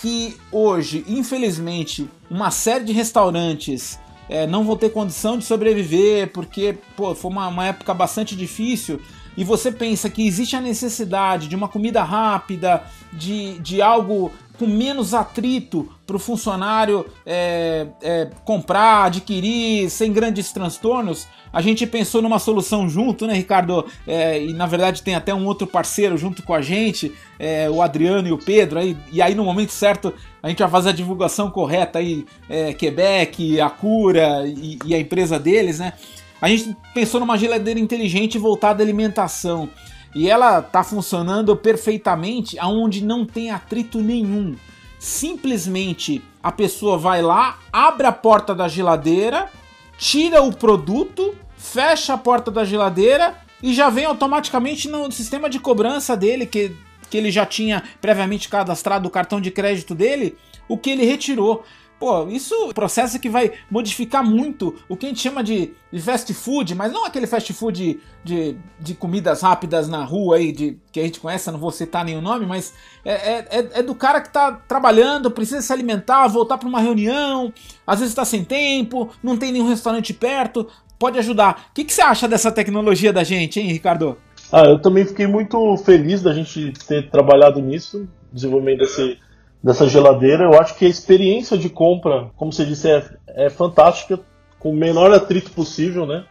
que 0.00 0.36
hoje, 0.50 1.04
infelizmente, 1.06 2.08
uma 2.30 2.50
série 2.50 2.84
de 2.84 2.92
restaurantes 2.92 3.98
é, 4.30 4.46
não 4.46 4.64
vão 4.64 4.76
ter 4.76 4.90
condição 4.90 5.36
de 5.36 5.44
sobreviver 5.44 6.32
porque 6.32 6.78
pô, 6.96 7.14
foi 7.16 7.30
uma, 7.30 7.48
uma 7.48 7.66
época 7.66 7.92
bastante 7.92 8.36
difícil. 8.36 9.00
E 9.36 9.42
você 9.42 9.72
pensa 9.72 10.08
que 10.08 10.26
existe 10.26 10.54
a 10.54 10.60
necessidade 10.60 11.48
de 11.48 11.56
uma 11.56 11.68
comida 11.68 12.02
rápida, 12.02 12.82
de, 13.12 13.58
de 13.58 13.82
algo 13.82 14.32
com 14.60 14.66
menos 14.66 15.14
atrito 15.14 15.88
para 16.06 16.16
o 16.16 16.18
funcionário 16.18 17.06
é, 17.24 17.86
é, 18.02 18.28
comprar, 18.44 19.06
adquirir, 19.06 19.88
sem 19.88 20.12
grandes 20.12 20.52
transtornos, 20.52 21.26
a 21.50 21.62
gente 21.62 21.86
pensou 21.86 22.20
numa 22.20 22.38
solução 22.38 22.86
junto, 22.86 23.26
né, 23.26 23.32
Ricardo? 23.32 23.86
É, 24.06 24.44
e 24.44 24.52
na 24.52 24.66
verdade 24.66 25.02
tem 25.02 25.14
até 25.14 25.32
um 25.32 25.46
outro 25.46 25.66
parceiro 25.66 26.18
junto 26.18 26.42
com 26.42 26.52
a 26.52 26.60
gente, 26.60 27.10
é, 27.38 27.70
o 27.70 27.80
Adriano 27.80 28.28
e 28.28 28.32
o 28.32 28.36
Pedro. 28.36 28.78
Aí, 28.78 28.94
e 29.10 29.22
aí 29.22 29.34
no 29.34 29.44
momento 29.44 29.72
certo 29.72 30.12
a 30.42 30.50
gente 30.50 30.58
vai 30.58 30.68
fazer 30.68 30.90
a 30.90 30.92
divulgação 30.92 31.50
correta 31.50 31.98
aí, 31.98 32.26
é, 32.46 32.74
Quebec, 32.74 33.58
a 33.62 33.70
Cura 33.70 34.46
e, 34.46 34.78
e 34.84 34.94
a 34.94 34.98
empresa 34.98 35.38
deles, 35.38 35.78
né? 35.78 35.94
A 36.38 36.48
gente 36.48 36.76
pensou 36.92 37.18
numa 37.18 37.38
geladeira 37.38 37.80
inteligente 37.80 38.36
voltada 38.36 38.82
à 38.82 38.84
alimentação 38.84 39.70
e 40.14 40.28
ela 40.28 40.60
está 40.60 40.82
funcionando 40.82 41.56
perfeitamente 41.56 42.58
aonde 42.58 43.04
não 43.04 43.24
tem 43.24 43.50
atrito 43.50 44.00
nenhum. 44.00 44.56
Simplesmente 44.98 46.22
a 46.42 46.50
pessoa 46.50 46.98
vai 46.98 47.22
lá, 47.22 47.58
abre 47.72 48.06
a 48.06 48.12
porta 48.12 48.54
da 48.54 48.68
geladeira, 48.68 49.48
tira 49.96 50.42
o 50.42 50.52
produto, 50.52 51.34
fecha 51.56 52.14
a 52.14 52.18
porta 52.18 52.50
da 52.50 52.64
geladeira 52.64 53.36
e 53.62 53.74
já 53.74 53.88
vem 53.90 54.04
automaticamente 54.04 54.88
no 54.88 55.10
sistema 55.12 55.48
de 55.48 55.60
cobrança 55.60 56.16
dele, 56.16 56.46
que, 56.46 56.74
que 57.08 57.16
ele 57.16 57.30
já 57.30 57.44
tinha 57.44 57.82
previamente 58.00 58.48
cadastrado 58.48 59.06
o 59.06 59.10
cartão 59.10 59.40
de 59.40 59.50
crédito 59.50 59.94
dele, 59.94 60.36
o 60.68 60.76
que 60.76 60.90
ele 60.90 61.04
retirou. 61.04 61.64
Pô, 62.00 62.26
isso 62.28 62.54
é 62.54 62.64
um 62.64 62.72
processo 62.72 63.20
que 63.20 63.28
vai 63.28 63.52
modificar 63.70 64.24
muito 64.24 64.74
o 64.88 64.96
que 64.96 65.04
a 65.04 65.08
gente 65.10 65.20
chama 65.20 65.44
de, 65.44 65.74
de 65.92 66.00
fast 66.00 66.32
food, 66.32 66.74
mas 66.74 66.90
não 66.90 67.04
aquele 67.04 67.26
fast 67.26 67.52
food 67.52 68.00
de, 68.24 68.56
de, 68.80 68.94
comidas 68.94 69.42
rápidas 69.42 69.86
na 69.86 70.02
rua 70.02 70.36
aí, 70.36 70.50
de, 70.50 70.78
que 70.90 70.98
a 70.98 71.02
gente 71.02 71.20
conhece, 71.20 71.50
não 71.50 71.58
vou 71.58 71.70
citar 71.70 72.02
nenhum 72.02 72.22
nome, 72.22 72.46
mas 72.46 72.72
é, 73.04 73.12
é, 73.12 73.46
é, 73.50 73.68
é 73.80 73.82
do 73.82 73.94
cara 73.94 74.22
que 74.22 74.32
tá 74.32 74.50
trabalhando, 74.66 75.30
precisa 75.30 75.60
se 75.60 75.70
alimentar, 75.70 76.26
voltar 76.26 76.56
para 76.56 76.70
uma 76.70 76.80
reunião, 76.80 77.52
às 77.86 77.98
vezes 77.98 78.12
está 78.12 78.24
sem 78.24 78.44
tempo, 78.44 79.10
não 79.22 79.36
tem 79.36 79.52
nenhum 79.52 79.68
restaurante 79.68 80.14
perto, 80.14 80.66
pode 80.98 81.18
ajudar. 81.18 81.66
O 81.70 81.74
que, 81.74 81.84
que 81.84 81.92
você 81.92 82.00
acha 82.00 82.26
dessa 82.26 82.50
tecnologia 82.50 83.12
da 83.12 83.22
gente, 83.22 83.60
hein, 83.60 83.70
Ricardo? 83.70 84.16
Ah, 84.50 84.64
eu 84.64 84.80
também 84.80 85.04
fiquei 85.04 85.26
muito 85.26 85.76
feliz 85.84 86.22
da 86.22 86.32
gente 86.32 86.72
ter 86.88 87.10
trabalhado 87.10 87.60
nisso, 87.60 88.08
desenvolvimento 88.32 88.78
desse 88.78 89.18
dessa 89.62 89.88
geladeira. 89.88 90.44
Eu 90.44 90.60
acho 90.60 90.74
que 90.74 90.86
a 90.86 90.88
experiência 90.88 91.56
de 91.56 91.68
compra, 91.68 92.30
como 92.36 92.52
você 92.52 92.64
disse, 92.64 92.90
é, 92.90 93.04
é 93.28 93.50
fantástica, 93.50 94.20
com 94.58 94.70
o 94.70 94.76
menor 94.76 95.12
atrito 95.12 95.50
possível, 95.52 96.06
né? 96.06 96.24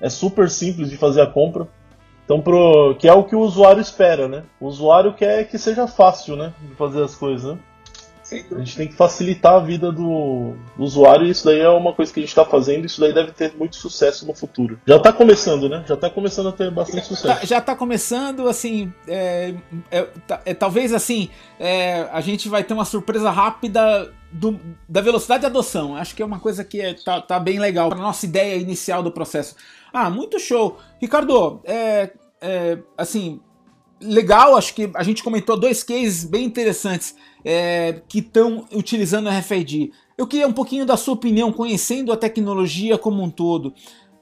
É 0.00 0.08
super 0.08 0.50
simples 0.50 0.90
de 0.90 0.96
fazer 0.96 1.20
a 1.22 1.26
compra. 1.26 1.68
Então, 2.24 2.40
pro, 2.40 2.96
que 2.98 3.08
é 3.08 3.12
o 3.12 3.24
que 3.24 3.36
o 3.36 3.40
usuário 3.40 3.80
espera, 3.80 4.26
né? 4.26 4.42
O 4.60 4.66
usuário 4.66 5.14
quer 5.14 5.48
que 5.48 5.56
seja 5.58 5.86
fácil, 5.86 6.34
né? 6.36 6.52
De 6.60 6.74
fazer 6.74 7.02
as 7.02 7.14
coisas, 7.14 7.52
né? 7.52 7.58
A 8.32 8.58
gente 8.58 8.76
tem 8.76 8.88
que 8.88 8.94
facilitar 8.94 9.54
a 9.54 9.60
vida 9.60 9.92
do, 9.92 10.54
do 10.76 10.82
usuário 10.82 11.26
e 11.26 11.30
isso 11.30 11.44
daí 11.44 11.60
é 11.60 11.68
uma 11.68 11.92
coisa 11.92 12.12
que 12.12 12.18
a 12.18 12.22
gente 12.22 12.30
está 12.30 12.44
fazendo 12.44 12.82
e 12.82 12.86
isso 12.86 13.00
daí 13.00 13.12
deve 13.12 13.30
ter 13.32 13.54
muito 13.56 13.76
sucesso 13.76 14.26
no 14.26 14.34
futuro. 14.34 14.80
Já 14.86 14.96
está 14.96 15.12
começando, 15.12 15.68
né? 15.68 15.84
Já 15.86 15.94
está 15.94 16.10
começando 16.10 16.48
a 16.48 16.52
ter 16.52 16.70
bastante 16.70 17.06
sucesso. 17.06 17.40
Tá, 17.40 17.46
já 17.46 17.58
está 17.58 17.76
começando, 17.76 18.48
assim, 18.48 18.92
é, 19.06 19.54
é, 19.90 20.08
é, 20.44 20.54
talvez 20.54 20.92
assim, 20.92 21.28
é, 21.58 22.08
a 22.12 22.20
gente 22.20 22.48
vai 22.48 22.64
ter 22.64 22.74
uma 22.74 22.84
surpresa 22.84 23.30
rápida 23.30 24.12
do, 24.32 24.58
da 24.88 25.00
velocidade 25.00 25.42
de 25.42 25.46
adoção. 25.46 25.96
Acho 25.96 26.14
que 26.14 26.22
é 26.22 26.26
uma 26.26 26.40
coisa 26.40 26.64
que 26.64 26.80
é, 26.80 26.94
tá, 26.94 27.20
tá 27.20 27.38
bem 27.38 27.58
legal 27.58 27.88
para 27.88 27.98
nossa 27.98 28.26
ideia 28.26 28.56
inicial 28.56 29.02
do 29.02 29.12
processo. 29.12 29.54
Ah, 29.92 30.10
muito 30.10 30.38
show. 30.38 30.78
Ricardo, 31.00 31.60
é, 31.64 32.10
é, 32.40 32.78
assim, 32.98 33.40
legal, 34.00 34.56
acho 34.56 34.74
que 34.74 34.90
a 34.94 35.02
gente 35.02 35.22
comentou 35.22 35.58
dois 35.58 35.82
cases 35.82 36.24
bem 36.24 36.44
interessantes 36.44 37.14
é, 37.44 38.00
que 38.08 38.18
estão 38.18 38.66
utilizando 38.72 39.26
o 39.26 39.30
RFID. 39.30 39.92
Eu 40.16 40.26
queria 40.26 40.48
um 40.48 40.52
pouquinho 40.52 40.86
da 40.86 40.96
sua 40.96 41.14
opinião, 41.14 41.52
conhecendo 41.52 42.12
a 42.12 42.16
tecnologia 42.16 42.98
como 42.98 43.22
um 43.22 43.30
todo. 43.30 43.74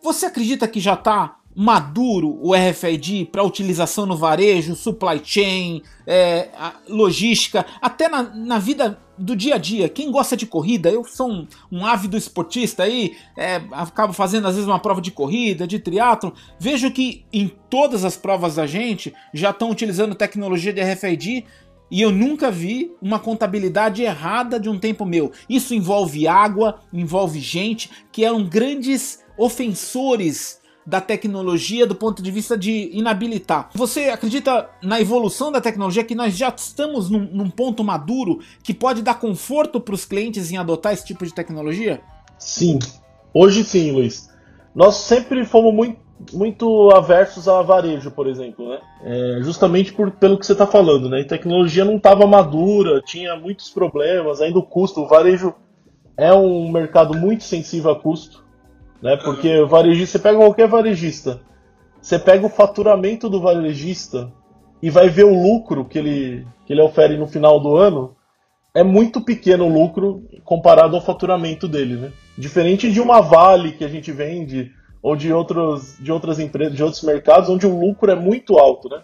Você 0.02 0.26
acredita 0.26 0.68
que 0.68 0.80
já 0.80 0.94
está 0.94 1.36
maduro 1.54 2.36
o 2.42 2.52
RFID 2.52 3.26
para 3.26 3.42
utilização 3.42 4.06
no 4.06 4.16
varejo, 4.16 4.74
supply 4.74 5.20
chain, 5.22 5.82
é, 6.06 6.48
logística, 6.88 7.64
até 7.80 8.08
na, 8.08 8.22
na, 8.22 8.58
vida 8.58 8.98
do 9.18 9.34
dia 9.36 9.54
a 9.54 9.58
dia. 9.58 9.88
Quem 9.88 10.10
gosta 10.10 10.36
de 10.36 10.46
corrida, 10.46 10.90
eu 10.90 11.04
sou 11.04 11.30
um, 11.30 11.46
um 11.70 11.86
ávido 11.86 12.16
esportista 12.16 12.82
aí, 12.82 13.16
é, 13.36 13.62
acabo 13.72 14.12
fazendo 14.12 14.46
às 14.46 14.54
vezes 14.54 14.68
uma 14.68 14.78
prova 14.78 15.00
de 15.00 15.10
corrida, 15.10 15.66
de 15.66 15.78
triatlon, 15.78 16.30
vejo 16.58 16.90
que 16.90 17.24
em 17.32 17.48
todas 17.68 18.04
as 18.04 18.16
provas 18.16 18.56
da 18.56 18.66
gente 18.66 19.14
já 19.32 19.50
estão 19.50 19.70
utilizando 19.70 20.14
tecnologia 20.14 20.72
de 20.72 20.82
RFID 20.82 21.44
e 21.90 22.00
eu 22.00 22.10
nunca 22.10 22.50
vi 22.50 22.92
uma 23.00 23.18
contabilidade 23.18 24.02
errada 24.02 24.58
de 24.58 24.68
um 24.68 24.78
tempo 24.78 25.04
meu. 25.04 25.30
Isso 25.48 25.74
envolve 25.74 26.26
água, 26.26 26.80
envolve 26.92 27.38
gente 27.40 27.90
que 28.10 28.24
eram 28.24 28.44
grandes 28.44 29.22
ofensores 29.36 30.60
da 30.86 31.00
tecnologia 31.00 31.86
do 31.86 31.94
ponto 31.94 32.22
de 32.22 32.30
vista 32.30 32.56
de 32.56 32.90
inabilitar. 32.92 33.70
Você 33.74 34.04
acredita 34.04 34.68
na 34.82 35.00
evolução 35.00 35.50
da 35.50 35.60
tecnologia 35.60 36.04
que 36.04 36.14
nós 36.14 36.36
já 36.36 36.52
estamos 36.54 37.08
num, 37.08 37.28
num 37.32 37.50
ponto 37.50 37.82
maduro 37.82 38.40
que 38.62 38.74
pode 38.74 39.02
dar 39.02 39.14
conforto 39.14 39.80
para 39.80 39.94
os 39.94 40.04
clientes 40.04 40.50
em 40.52 40.56
adotar 40.56 40.92
esse 40.92 41.06
tipo 41.06 41.24
de 41.24 41.32
tecnologia? 41.32 42.00
Sim, 42.38 42.78
hoje 43.32 43.64
sim, 43.64 43.92
Luiz. 43.92 44.30
Nós 44.74 44.96
sempre 44.96 45.44
fomos 45.44 45.72
muito 45.72 46.04
muito 46.32 46.90
aversos 46.92 47.48
a 47.48 47.60
varejo, 47.62 48.10
por 48.10 48.26
exemplo, 48.26 48.68
né? 48.68 48.78
É, 49.02 49.42
justamente 49.42 49.92
por, 49.92 50.12
pelo 50.12 50.38
que 50.38 50.46
você 50.46 50.52
está 50.52 50.66
falando, 50.66 51.08
né? 51.08 51.20
A 51.20 51.26
tecnologia 51.26 51.84
não 51.84 51.96
estava 51.96 52.26
madura, 52.26 53.02
tinha 53.02 53.36
muitos 53.36 53.68
problemas, 53.70 54.40
ainda 54.40 54.58
o 54.58 54.62
custo. 54.62 55.02
O 55.02 55.08
varejo 55.08 55.52
é 56.16 56.32
um 56.32 56.70
mercado 56.70 57.14
muito 57.14 57.44
sensível 57.44 57.90
a 57.90 58.00
custo, 58.00 58.43
né? 59.04 59.18
Porque 59.18 59.60
o 59.60 59.68
varejista, 59.68 60.16
você 60.16 60.22
pega 60.22 60.38
qualquer 60.38 60.66
varejista, 60.66 61.42
você 62.00 62.18
pega 62.18 62.46
o 62.46 62.48
faturamento 62.48 63.28
do 63.28 63.38
varejista 63.38 64.32
e 64.82 64.88
vai 64.88 65.10
ver 65.10 65.24
o 65.24 65.42
lucro 65.42 65.84
que 65.84 65.98
ele, 65.98 66.46
que 66.64 66.72
ele 66.72 66.80
ofere 66.80 67.18
no 67.18 67.26
final 67.26 67.60
do 67.60 67.76
ano, 67.76 68.16
é 68.74 68.82
muito 68.82 69.20
pequeno 69.20 69.66
o 69.66 69.72
lucro 69.72 70.26
comparado 70.42 70.96
ao 70.96 71.02
faturamento 71.02 71.68
dele, 71.68 71.96
né? 71.96 72.12
Diferente 72.36 72.90
de 72.90 72.98
uma 72.98 73.20
Vale 73.20 73.72
que 73.72 73.84
a 73.84 73.88
gente 73.88 74.10
vende 74.10 74.72
ou 75.02 75.14
de 75.14 75.30
outros 75.30 75.96
de 76.00 76.10
outras 76.10 76.40
empresas, 76.40 76.74
de 76.74 76.82
outros 76.82 77.02
mercados 77.02 77.50
onde 77.50 77.66
o 77.66 77.78
lucro 77.78 78.10
é 78.10 78.16
muito 78.16 78.58
alto, 78.58 78.88
né? 78.88 79.02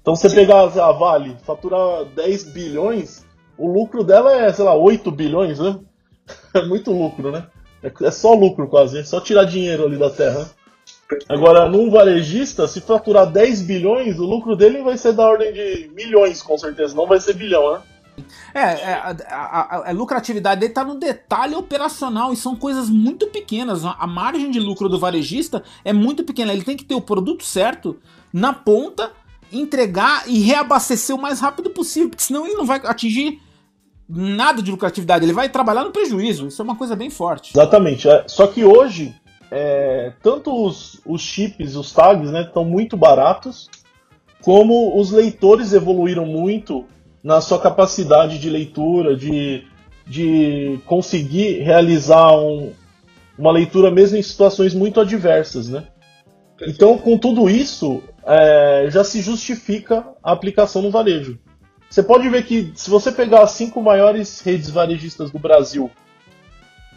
Então 0.00 0.14
você 0.14 0.30
pegar 0.30 0.62
a 0.62 0.92
Vale, 0.92 1.36
faturar 1.42 2.04
10 2.14 2.52
bilhões, 2.52 3.26
o 3.58 3.70
lucro 3.70 4.04
dela 4.04 4.32
é, 4.32 4.52
sei 4.52 4.64
lá, 4.64 4.74
8 4.74 5.10
bilhões, 5.10 5.58
né? 5.58 5.76
É 6.54 6.64
muito 6.64 6.92
lucro, 6.92 7.32
né? 7.32 7.46
É, 7.82 7.92
é 8.04 8.10
só 8.10 8.34
lucro 8.34 8.68
quase, 8.68 8.98
é 8.98 9.04
só 9.04 9.20
tirar 9.20 9.44
dinheiro 9.44 9.86
ali 9.86 9.96
da 9.96 10.10
terra. 10.10 10.50
Agora, 11.28 11.68
num 11.68 11.90
varejista, 11.90 12.68
se 12.68 12.80
faturar 12.80 13.30
10 13.30 13.62
bilhões, 13.62 14.18
o 14.18 14.24
lucro 14.24 14.54
dele 14.54 14.82
vai 14.82 14.96
ser 14.96 15.12
da 15.12 15.26
ordem 15.26 15.52
de 15.52 15.90
milhões, 15.94 16.42
com 16.42 16.56
certeza, 16.56 16.94
não 16.94 17.06
vai 17.06 17.20
ser 17.20 17.34
bilhão, 17.34 17.72
né? 17.72 17.82
É, 18.54 18.60
é 18.60 18.92
a, 18.94 19.16
a, 19.30 19.90
a, 19.90 19.92
lucratividade 19.92 20.60
dele 20.60 20.72
está 20.72 20.84
no 20.84 20.96
detalhe 20.96 21.54
operacional 21.54 22.32
e 22.32 22.36
são 22.36 22.54
coisas 22.54 22.90
muito 22.90 23.26
pequenas. 23.28 23.82
A 23.84 24.06
margem 24.06 24.50
de 24.50 24.60
lucro 24.60 24.88
do 24.88 24.98
varejista 24.98 25.62
é 25.84 25.92
muito 25.92 26.22
pequena. 26.22 26.52
Ele 26.52 26.64
tem 26.64 26.76
que 26.76 26.84
ter 26.84 26.94
o 26.94 27.00
produto 27.00 27.44
certo 27.44 27.98
na 28.32 28.52
ponta, 28.52 29.12
entregar 29.50 30.28
e 30.28 30.40
reabastecer 30.40 31.16
o 31.16 31.20
mais 31.20 31.40
rápido 31.40 31.70
possível, 31.70 32.10
porque 32.10 32.22
senão 32.22 32.46
ele 32.46 32.56
não 32.56 32.66
vai 32.66 32.80
atingir 32.84 33.40
nada 34.10 34.60
de 34.60 34.70
lucratividade. 34.70 35.24
Ele 35.24 35.32
vai 35.32 35.48
trabalhar 35.48 35.84
no 35.84 35.92
prejuízo. 35.92 36.48
Isso 36.48 36.60
é 36.60 36.64
uma 36.64 36.76
coisa 36.76 36.96
bem 36.96 37.08
forte. 37.08 37.52
Exatamente. 37.54 38.08
É, 38.08 38.24
só 38.26 38.46
que 38.46 38.64
hoje, 38.64 39.14
é, 39.50 40.12
tanto 40.22 40.52
os, 40.52 41.00
os 41.06 41.22
chips, 41.22 41.76
os 41.76 41.92
tags, 41.92 42.30
né, 42.30 42.42
estão 42.42 42.64
muito 42.64 42.96
baratos, 42.96 43.70
como 44.42 44.98
os 44.98 45.10
leitores 45.10 45.72
evoluíram 45.72 46.26
muito 46.26 46.84
na 47.22 47.40
sua 47.40 47.60
capacidade 47.60 48.38
de 48.38 48.48
leitura, 48.48 49.14
de, 49.14 49.64
de 50.06 50.80
conseguir 50.86 51.60
realizar 51.60 52.34
um, 52.34 52.72
uma 53.38 53.52
leitura 53.52 53.90
mesmo 53.90 54.16
em 54.16 54.22
situações 54.22 54.74
muito 54.74 55.00
adversas, 55.00 55.68
né? 55.68 55.86
Então, 56.66 56.98
com 56.98 57.16
tudo 57.16 57.48
isso, 57.48 58.02
é, 58.26 58.86
já 58.90 59.02
se 59.02 59.22
justifica 59.22 60.06
a 60.22 60.32
aplicação 60.32 60.82
no 60.82 60.90
varejo. 60.90 61.38
Você 61.90 62.04
pode 62.04 62.28
ver 62.28 62.46
que 62.46 62.72
se 62.76 62.88
você 62.88 63.10
pegar 63.10 63.42
as 63.42 63.50
cinco 63.50 63.82
maiores 63.82 64.40
redes 64.40 64.70
varejistas 64.70 65.32
do 65.32 65.40
Brasil, 65.40 65.90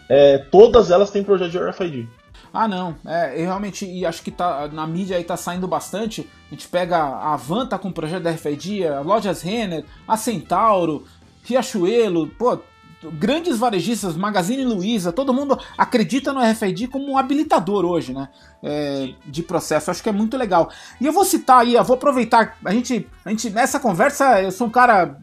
é, 0.08 0.38
todas 0.38 0.92
elas 0.92 1.10
têm 1.10 1.24
projeto 1.24 1.50
de 1.50 1.58
RFID. 1.58 2.08
Ah, 2.54 2.68
não. 2.68 2.96
É, 3.04 3.34
eu 3.42 3.46
realmente 3.46 3.84
e 3.84 4.06
acho 4.06 4.22
que 4.22 4.30
tá, 4.30 4.70
na 4.72 4.86
mídia 4.86 5.18
aí 5.18 5.24
tá 5.24 5.36
saindo 5.36 5.68
bastante. 5.68 6.30
A 6.48 6.54
gente 6.54 6.68
pega 6.68 6.98
a 7.00 7.36
Van 7.36 7.66
tá 7.66 7.80
com 7.80 7.92
projeto 7.92 8.22
da 8.22 8.30
RFID, 8.30 8.86
a 8.86 9.00
Lojas 9.02 9.42
Renner, 9.42 9.84
a 10.08 10.16
Centauro, 10.16 11.04
Riachuelo, 11.44 12.28
pô, 12.28 12.60
grandes 13.12 13.58
varejistas, 13.58 14.16
Magazine 14.16 14.64
Luiza, 14.64 15.12
todo 15.12 15.34
mundo 15.34 15.58
acredita 15.78 16.32
no 16.32 16.42
RFID 16.42 16.88
como 16.88 17.12
um 17.12 17.18
habilitador 17.18 17.86
hoje, 17.86 18.14
né? 18.14 18.30
É, 18.62 19.14
de 19.26 19.44
processo. 19.44 19.92
Acho 19.92 20.02
que 20.02 20.10
é 20.10 20.14
muito 20.14 20.38
legal. 20.38 20.70
E 21.00 21.06
eu 21.06 21.14
vou 21.14 21.26
citar 21.26 21.60
aí, 21.62 21.76
eu 21.76 21.84
vou 21.84 21.96
aproveitar. 21.96 22.58
A 22.64 22.72
gente, 22.72 23.08
a 23.26 23.30
gente, 23.30 23.50
nessa 23.50 23.80
conversa, 23.80 24.42
eu 24.42 24.52
sou 24.52 24.68
um 24.68 24.72
cara 24.72 25.18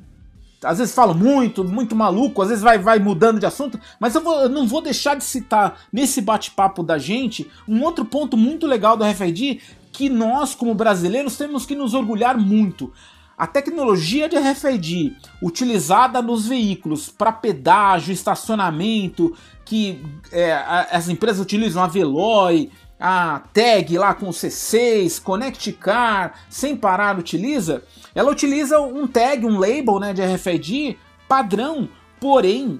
às 0.62 0.78
vezes 0.78 0.94
falo 0.94 1.14
muito, 1.14 1.64
muito 1.64 1.96
maluco, 1.96 2.42
às 2.42 2.48
vezes 2.48 2.62
vai, 2.62 2.78
vai 2.78 2.98
mudando 2.98 3.40
de 3.40 3.46
assunto, 3.46 3.80
mas 3.98 4.14
eu, 4.14 4.20
vou, 4.20 4.40
eu 4.42 4.48
não 4.48 4.66
vou 4.66 4.82
deixar 4.82 5.16
de 5.16 5.24
citar 5.24 5.80
nesse 5.90 6.20
bate-papo 6.20 6.82
da 6.82 6.98
gente 6.98 7.50
um 7.66 7.82
outro 7.82 8.04
ponto 8.04 8.36
muito 8.36 8.66
legal 8.66 8.96
do 8.96 9.04
RFID 9.04 9.60
que 9.92 10.08
nós, 10.08 10.54
como 10.54 10.74
brasileiros, 10.74 11.36
temos 11.36 11.66
que 11.66 11.74
nos 11.74 11.94
orgulhar 11.94 12.38
muito. 12.38 12.92
A 13.40 13.46
tecnologia 13.46 14.28
de 14.28 14.36
RFID 14.36 15.16
utilizada 15.40 16.20
nos 16.20 16.46
veículos 16.46 17.08
para 17.08 17.32
pedágio, 17.32 18.12
estacionamento, 18.12 19.34
que 19.64 19.98
é, 20.30 20.52
as 20.90 21.08
empresas 21.08 21.40
utilizam 21.40 21.82
a 21.82 21.86
Veloy, 21.86 22.70
a 23.00 23.40
tag 23.54 23.96
lá 23.96 24.12
com 24.12 24.28
C6, 24.28 25.22
Connect 25.22 25.72
Car, 25.72 26.34
sem 26.50 26.76
parar 26.76 27.18
utiliza, 27.18 27.82
ela 28.14 28.30
utiliza 28.30 28.78
um 28.78 29.06
tag, 29.06 29.46
um 29.46 29.58
label 29.58 29.98
né, 29.98 30.12
de 30.12 30.20
RFID 30.20 30.98
padrão, 31.26 31.88
porém 32.20 32.78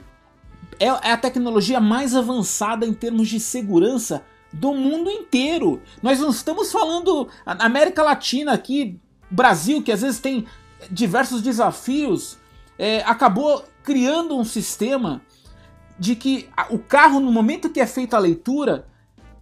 é, 0.79 0.89
é 0.89 1.13
a 1.13 1.17
tecnologia 1.17 1.81
mais 1.81 2.15
avançada 2.15 2.85
em 2.85 2.93
termos 2.93 3.31
de 3.31 3.41
segurança 3.41 4.23
do 4.53 4.75
mundo 4.75 5.11
inteiro. 5.11 5.81
Nós 6.03 6.21
não 6.21 6.29
estamos 6.29 6.71
falando 6.71 7.29
América 7.47 8.03
Latina 8.03 8.53
aqui, 8.53 9.01
Brasil, 9.31 9.83
que 9.83 9.93
às 9.93 10.03
vezes 10.03 10.21
tem 10.21 10.47
diversos 10.91 11.43
desafios, 11.43 12.39
é, 12.79 13.03
acabou 13.03 13.65
criando 13.83 14.37
um 14.37 14.45
sistema 14.45 15.21
de 15.99 16.17
que 16.17 16.49
o 16.71 16.79
carro, 16.79 17.21
no 17.21 17.31
momento 17.31 17.69
que 17.69 17.81
é 17.81 17.87
feita 17.87 18.17
a 18.17 18.21
leitura, 18.21 18.87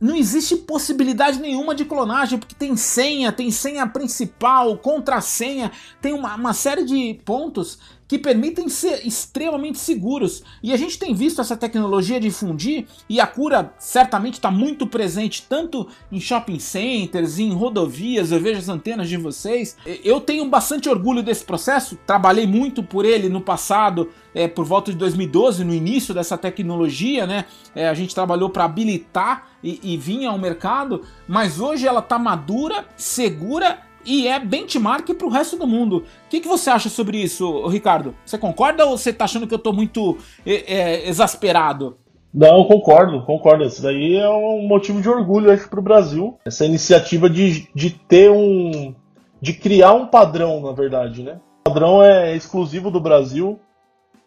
não 0.00 0.14
existe 0.14 0.56
possibilidade 0.56 1.40
nenhuma 1.40 1.74
de 1.74 1.84
clonagem, 1.84 2.38
porque 2.38 2.54
tem 2.54 2.76
senha, 2.76 3.32
tem 3.32 3.50
senha 3.50 3.86
principal, 3.86 4.76
contrassenha, 4.78 5.72
tem 6.00 6.12
uma, 6.12 6.34
uma 6.34 6.52
série 6.52 6.84
de 6.84 7.14
pontos 7.24 7.78
que 8.08 8.18
permitem 8.18 8.70
ser 8.70 9.06
extremamente 9.06 9.78
seguros. 9.78 10.42
E 10.62 10.72
a 10.72 10.76
gente 10.78 10.98
tem 10.98 11.14
visto 11.14 11.42
essa 11.42 11.56
tecnologia 11.56 12.18
difundir 12.18 12.86
e 13.06 13.20
a 13.20 13.26
cura 13.26 13.74
certamente 13.78 14.34
está 14.34 14.50
muito 14.50 14.86
presente 14.86 15.44
tanto 15.46 15.86
em 16.10 16.18
shopping 16.18 16.58
centers, 16.58 17.38
em 17.38 17.52
rodovias. 17.52 18.32
Eu 18.32 18.40
vejo 18.40 18.58
as 18.58 18.68
antenas 18.70 19.10
de 19.10 19.18
vocês. 19.18 19.76
Eu 20.02 20.22
tenho 20.22 20.48
bastante 20.48 20.88
orgulho 20.88 21.22
desse 21.22 21.44
processo, 21.44 21.98
trabalhei 22.06 22.46
muito 22.46 22.82
por 22.82 23.04
ele 23.04 23.28
no 23.28 23.42
passado. 23.42 24.08
É, 24.34 24.46
por 24.46 24.64
volta 24.64 24.92
de 24.92 24.98
2012, 24.98 25.64
no 25.64 25.74
início 25.74 26.14
dessa 26.14 26.38
tecnologia, 26.38 27.26
né? 27.26 27.46
É, 27.74 27.88
a 27.88 27.94
gente 27.94 28.14
trabalhou 28.14 28.50
para 28.50 28.64
habilitar 28.64 29.48
e, 29.64 29.80
e 29.82 29.96
vinha 29.96 30.28
ao 30.28 30.38
mercado, 30.38 31.02
mas 31.26 31.58
hoje 31.58 31.88
ela 31.88 32.00
está 32.00 32.18
madura, 32.18 32.86
segura 32.94 33.80
e 34.08 34.26
é 34.26 34.40
benchmark 34.40 35.06
para 35.14 35.26
o 35.26 35.30
resto 35.30 35.56
do 35.56 35.66
mundo. 35.66 35.98
O 35.98 36.28
que, 36.30 36.40
que, 36.40 36.48
você 36.48 36.70
acha 36.70 36.88
sobre 36.88 37.18
isso, 37.18 37.66
Ricardo? 37.66 38.14
Você 38.24 38.38
concorda 38.38 38.86
ou 38.86 38.96
você 38.96 39.10
está 39.10 39.26
achando 39.26 39.46
que 39.46 39.52
eu 39.52 39.58
estou 39.58 39.74
muito 39.74 40.16
é, 40.46 40.74
é, 40.74 41.08
exasperado? 41.08 41.98
Não, 42.32 42.64
concordo, 42.64 43.22
concordo. 43.26 43.64
Isso 43.64 43.82
daí 43.82 44.16
é 44.16 44.28
um 44.28 44.66
motivo 44.66 45.02
de 45.02 45.10
orgulho, 45.10 45.54
para 45.68 45.78
o 45.78 45.82
Brasil. 45.82 46.38
Essa 46.46 46.64
iniciativa 46.64 47.28
de, 47.28 47.68
de 47.74 47.90
ter 47.90 48.30
um. 48.30 48.94
de 49.42 49.52
criar 49.52 49.92
um 49.92 50.06
padrão, 50.06 50.62
na 50.62 50.72
verdade, 50.72 51.22
né? 51.22 51.38
O 51.66 51.70
padrão 51.70 52.02
é 52.02 52.34
exclusivo 52.34 52.90
do 52.90 53.00
Brasil. 53.00 53.60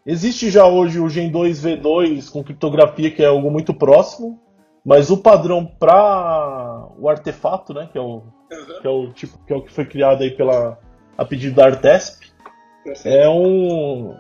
Existe 0.06 0.52
já 0.52 0.66
hoje 0.66 1.00
o 1.00 1.10
Gen 1.10 1.32
2 1.32 1.64
V2 1.64 2.32
com 2.32 2.44
criptografia, 2.44 3.10
que 3.10 3.24
é 3.24 3.28
algo 3.28 3.50
muito 3.50 3.74
próximo, 3.74 4.40
mas 4.86 5.10
o 5.10 5.18
padrão 5.18 5.66
para 5.66 6.88
o 7.00 7.08
artefato, 7.08 7.72
né, 7.72 7.88
que 7.92 8.00
é 8.00 8.02
o 8.02 8.24
uhum. 8.52 8.82
que 8.82 8.88
é 8.88 8.90
o 8.90 9.08
tipo 9.12 9.38
que 9.46 9.54
é 9.54 9.56
o 9.56 9.62
que 9.62 9.72
foi 9.72 9.86
criado 9.86 10.22
aí 10.22 10.32
pela 10.32 10.78
a 11.18 11.26
pedido 11.26 11.56
da 11.56 11.66
Artesp. 11.66 12.32
É 13.06 13.30
um 13.30 14.16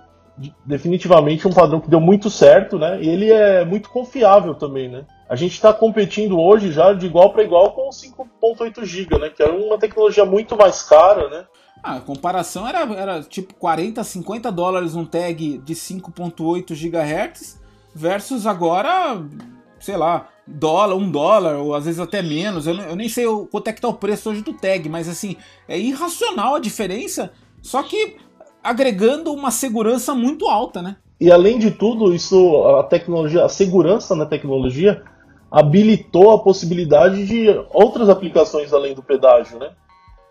definitivamente 0.65 1.47
um 1.47 1.53
padrão 1.53 1.79
que 1.79 1.89
deu 1.89 1.99
muito 1.99 2.29
certo, 2.29 2.79
né? 2.79 3.01
E 3.01 3.09
ele 3.09 3.31
é 3.31 3.65
muito 3.65 3.89
confiável 3.89 4.55
também, 4.55 4.89
né? 4.89 5.05
A 5.29 5.35
gente 5.35 5.53
está 5.53 5.73
competindo 5.73 6.39
hoje 6.39 6.71
já 6.71 6.93
de 6.93 7.05
igual 7.05 7.31
para 7.31 7.43
igual 7.43 7.71
com 7.73 7.87
o 7.87 7.91
5.8 7.91 8.83
GB, 8.83 9.17
né? 9.17 9.29
Que 9.29 9.43
é 9.43 9.47
uma 9.47 9.77
tecnologia 9.77 10.25
muito 10.25 10.55
mais 10.55 10.83
cara, 10.83 11.29
né? 11.29 11.45
Ah, 11.83 11.95
a 11.95 12.01
comparação 12.01 12.67
era, 12.67 12.79
era 12.93 13.23
tipo 13.23 13.53
40, 13.55 14.03
50 14.03 14.51
dólares 14.51 14.95
um 14.95 15.05
tag 15.05 15.57
de 15.57 15.73
5.8 15.73 16.75
GHz 16.75 17.59
versus 17.93 18.45
agora, 18.45 19.21
sei 19.79 19.97
lá, 19.97 20.27
dólar, 20.47 20.95
um 20.95 21.09
dólar, 21.09 21.57
ou 21.57 21.73
às 21.73 21.85
vezes 21.85 21.99
até 21.99 22.21
menos. 22.21 22.67
Eu, 22.67 22.75
eu 22.75 22.95
nem 22.95 23.09
sei 23.09 23.25
o, 23.25 23.45
quanto 23.45 23.67
é 23.67 23.73
que 23.73 23.81
tá 23.81 23.87
o 23.87 23.93
preço 23.93 24.29
hoje 24.29 24.41
do 24.41 24.53
tag, 24.53 24.87
mas 24.89 25.07
assim, 25.07 25.35
é 25.67 25.79
irracional 25.79 26.55
a 26.55 26.59
diferença, 26.59 27.31
só 27.61 27.83
que 27.83 28.17
agregando 28.63 29.33
uma 29.33 29.51
segurança 29.51 30.13
muito 30.13 30.47
alta, 30.47 30.81
né? 30.81 30.97
E 31.19 31.31
além 31.31 31.59
de 31.59 31.71
tudo, 31.71 32.13
isso, 32.13 32.63
a 32.79 32.83
tecnologia, 32.83 33.45
a 33.45 33.49
segurança 33.49 34.15
na 34.15 34.25
tecnologia 34.25 35.03
habilitou 35.51 36.31
a 36.31 36.39
possibilidade 36.39 37.25
de 37.25 37.47
outras 37.73 38.09
aplicações 38.09 38.73
além 38.73 38.95
do 38.95 39.03
pedágio, 39.03 39.59
né? 39.59 39.71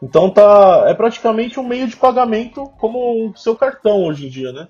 Então 0.03 0.31
tá, 0.31 0.85
é 0.87 0.95
praticamente 0.95 1.61
um 1.61 1.67
meio 1.67 1.87
de 1.87 1.97
pagamento 1.97 2.71
como 2.79 3.29
o 3.29 3.37
seu 3.37 3.55
cartão 3.55 4.05
hoje 4.05 4.27
em 4.27 4.31
dia, 4.31 4.53
né? 4.53 4.69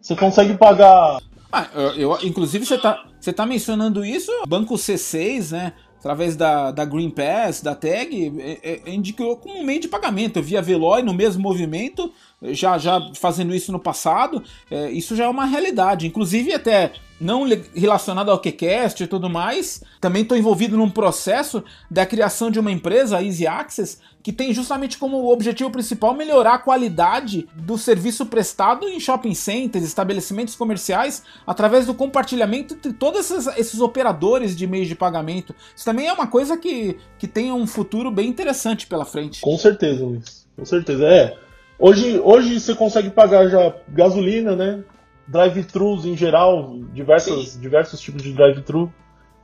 Você 0.00 0.14
consegue 0.14 0.56
pagar 0.56 1.18
ah, 1.52 1.68
eu, 1.74 2.12
eu, 2.12 2.18
inclusive, 2.22 2.64
você 2.64 2.78
tá, 2.78 3.04
você 3.18 3.32
tá 3.32 3.44
mencionando 3.44 4.04
isso, 4.04 4.30
Banco 4.46 4.74
C6, 4.74 5.52
né? 5.52 5.72
Através 5.98 6.34
da, 6.34 6.70
da 6.70 6.84
Green 6.84 7.10
Pass, 7.10 7.60
da 7.60 7.74
Tag, 7.74 8.32
é, 8.38 8.80
é, 8.86 8.90
indicou 8.90 9.36
como 9.36 9.58
um 9.58 9.64
meio 9.64 9.80
de 9.80 9.88
pagamento. 9.88 10.38
Eu 10.38 10.42
via 10.42 10.62
Veloy 10.62 11.02
no 11.02 11.12
mesmo 11.12 11.42
movimento, 11.42 12.10
já, 12.42 12.78
já 12.78 13.00
fazendo 13.14 13.54
isso 13.54 13.70
no 13.70 13.78
passado, 13.78 14.42
é, 14.70 14.90
isso 14.90 15.14
já 15.14 15.24
é 15.24 15.28
uma 15.28 15.44
realidade. 15.44 16.06
Inclusive, 16.06 16.54
até 16.54 16.92
não 17.20 17.46
relacionado 17.74 18.30
ao 18.30 18.40
QCast 18.40 19.04
e 19.04 19.06
tudo 19.06 19.28
mais, 19.28 19.82
também 20.00 20.22
estou 20.22 20.38
envolvido 20.38 20.76
num 20.76 20.88
processo 20.88 21.62
da 21.90 22.06
criação 22.06 22.50
de 22.50 22.58
uma 22.58 22.72
empresa, 22.72 23.18
a 23.18 23.22
Easy 23.22 23.46
Access, 23.46 23.98
que 24.22 24.32
tem 24.32 24.54
justamente 24.54 24.96
como 24.96 25.30
objetivo 25.30 25.70
principal 25.70 26.14
melhorar 26.14 26.54
a 26.54 26.58
qualidade 26.58 27.46
do 27.54 27.76
serviço 27.76 28.24
prestado 28.24 28.88
em 28.88 28.98
shopping 28.98 29.34
centers, 29.34 29.84
estabelecimentos 29.84 30.56
comerciais, 30.56 31.22
através 31.46 31.84
do 31.84 31.94
compartilhamento 31.94 32.74
entre 32.74 32.94
todos 32.94 33.30
esses, 33.30 33.46
esses 33.58 33.80
operadores 33.80 34.56
de 34.56 34.66
meios 34.66 34.88
de 34.88 34.94
pagamento. 34.94 35.54
Isso 35.76 35.84
também 35.84 36.06
é 36.06 36.12
uma 36.12 36.26
coisa 36.26 36.56
que, 36.56 36.96
que 37.18 37.28
tem 37.28 37.52
um 37.52 37.66
futuro 37.66 38.10
bem 38.10 38.28
interessante 38.28 38.86
pela 38.86 39.04
frente. 39.04 39.42
Com 39.42 39.58
certeza, 39.58 40.04
Luiz. 40.04 40.46
Com 40.56 40.64
certeza. 40.64 41.06
É. 41.06 41.49
Hoje, 41.80 42.20
hoje 42.20 42.60
você 42.60 42.74
consegue 42.74 43.08
pagar 43.08 43.48
já 43.48 43.74
gasolina, 43.88 44.54
né? 44.54 44.84
drive-thrus 45.26 46.04
em 46.04 46.16
geral, 46.16 46.76
diversos, 46.92 47.58
diversos 47.58 48.00
tipos 48.00 48.22
de 48.22 48.32
drive-thru. 48.32 48.92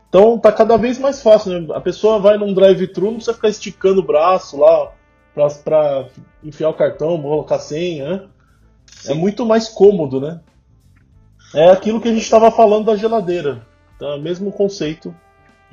Então 0.09 0.39
tá 0.39 0.53
cada 0.53 0.77
vez 0.77 0.99
mais 0.99 1.23
fácil, 1.23 1.61
né? 1.61 1.75
A 1.75 1.81
pessoa 1.81 2.19
vai 2.19 2.37
num 2.37 2.53
drive-thru, 2.53 3.07
não 3.07 3.15
precisa 3.15 3.35
ficar 3.35 3.49
esticando 3.49 4.01
o 4.01 4.07
braço 4.07 4.59
lá 4.59 4.93
pra, 5.33 5.49
pra 5.49 6.09
enfiar 6.43 6.71
o 6.71 6.75
cartão, 6.75 7.21
colocar 7.21 7.59
senha, 7.59 8.11
né? 8.11 8.23
É 9.07 9.15
muito 9.15 9.47
mais 9.47 9.69
cômodo, 9.69 10.21
né? 10.21 10.41
É 11.55 11.71
aquilo 11.71 12.01
que 12.01 12.09
a 12.09 12.13
gente 12.13 12.23
estava 12.23 12.51
falando 12.51 12.87
da 12.87 12.97
geladeira. 12.97 13.65
Tá? 13.99 14.19
Mesmo 14.19 14.53
conceito 14.53 15.15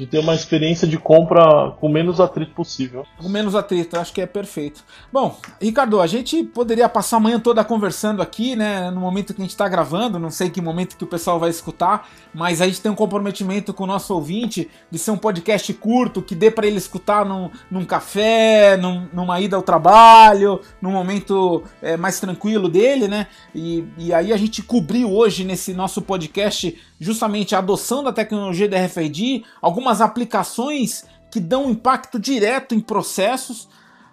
de 0.03 0.07
ter 0.07 0.19
uma 0.19 0.35
experiência 0.35 0.85
de 0.85 0.97
compra 0.97 1.71
com 1.79 1.87
menos 1.87 2.19
atrito 2.19 2.53
possível. 2.53 3.05
Com 3.17 3.29
menos 3.29 3.55
atrito, 3.55 3.97
acho 3.97 4.11
que 4.11 4.19
é 4.19 4.25
perfeito. 4.25 4.83
Bom, 5.11 5.39
Ricardo, 5.61 6.01
a 6.01 6.07
gente 6.07 6.43
poderia 6.43 6.89
passar 6.89 7.17
a 7.17 7.19
manhã 7.21 7.39
toda 7.39 7.63
conversando 7.63 8.21
aqui, 8.21 8.53
né? 8.53 8.91
No 8.91 8.99
momento 8.99 9.33
que 9.33 9.41
a 9.41 9.45
gente 9.45 9.51
está 9.51 9.67
gravando, 9.67 10.19
não 10.19 10.29
sei 10.29 10.49
que 10.49 10.61
momento 10.61 10.97
que 10.97 11.05
o 11.05 11.07
pessoal 11.07 11.39
vai 11.39 11.49
escutar, 11.49 12.09
mas 12.33 12.61
a 12.61 12.65
gente 12.65 12.81
tem 12.81 12.91
um 12.91 12.95
comprometimento 12.95 13.73
com 13.73 13.85
o 13.85 13.87
nosso 13.87 14.13
ouvinte 14.13 14.69
de 14.91 14.99
ser 14.99 15.11
um 15.11 15.17
podcast 15.17 15.73
curto, 15.75 16.21
que 16.21 16.35
dê 16.35 16.51
para 16.51 16.67
ele 16.67 16.77
escutar 16.77 17.25
num, 17.25 17.49
num 17.71 17.85
café, 17.85 18.75
num, 18.75 19.07
numa 19.13 19.39
ida 19.39 19.55
ao 19.55 19.63
trabalho, 19.63 20.59
num 20.81 20.91
momento 20.91 21.63
é, 21.81 21.95
mais 21.95 22.19
tranquilo 22.19 22.67
dele, 22.67 23.07
né? 23.07 23.27
E, 23.55 23.85
e 23.97 24.13
aí 24.13 24.33
a 24.33 24.37
gente 24.37 24.61
cobriu 24.61 25.13
hoje 25.13 25.45
nesse 25.45 25.73
nosso 25.73 26.01
podcast 26.01 26.77
justamente 27.03 27.53
a 27.53 27.59
adoção 27.59 28.03
da 28.03 28.13
tecnologia 28.13 28.69
da 28.69 28.77
RFID, 28.77 29.43
algumas 29.61 30.01
aplicações 30.01 31.05
que 31.29 31.39
dão 31.39 31.69
impacto 31.69 32.19
direto 32.19 32.73
em 32.73 32.79
processos. 32.79 33.67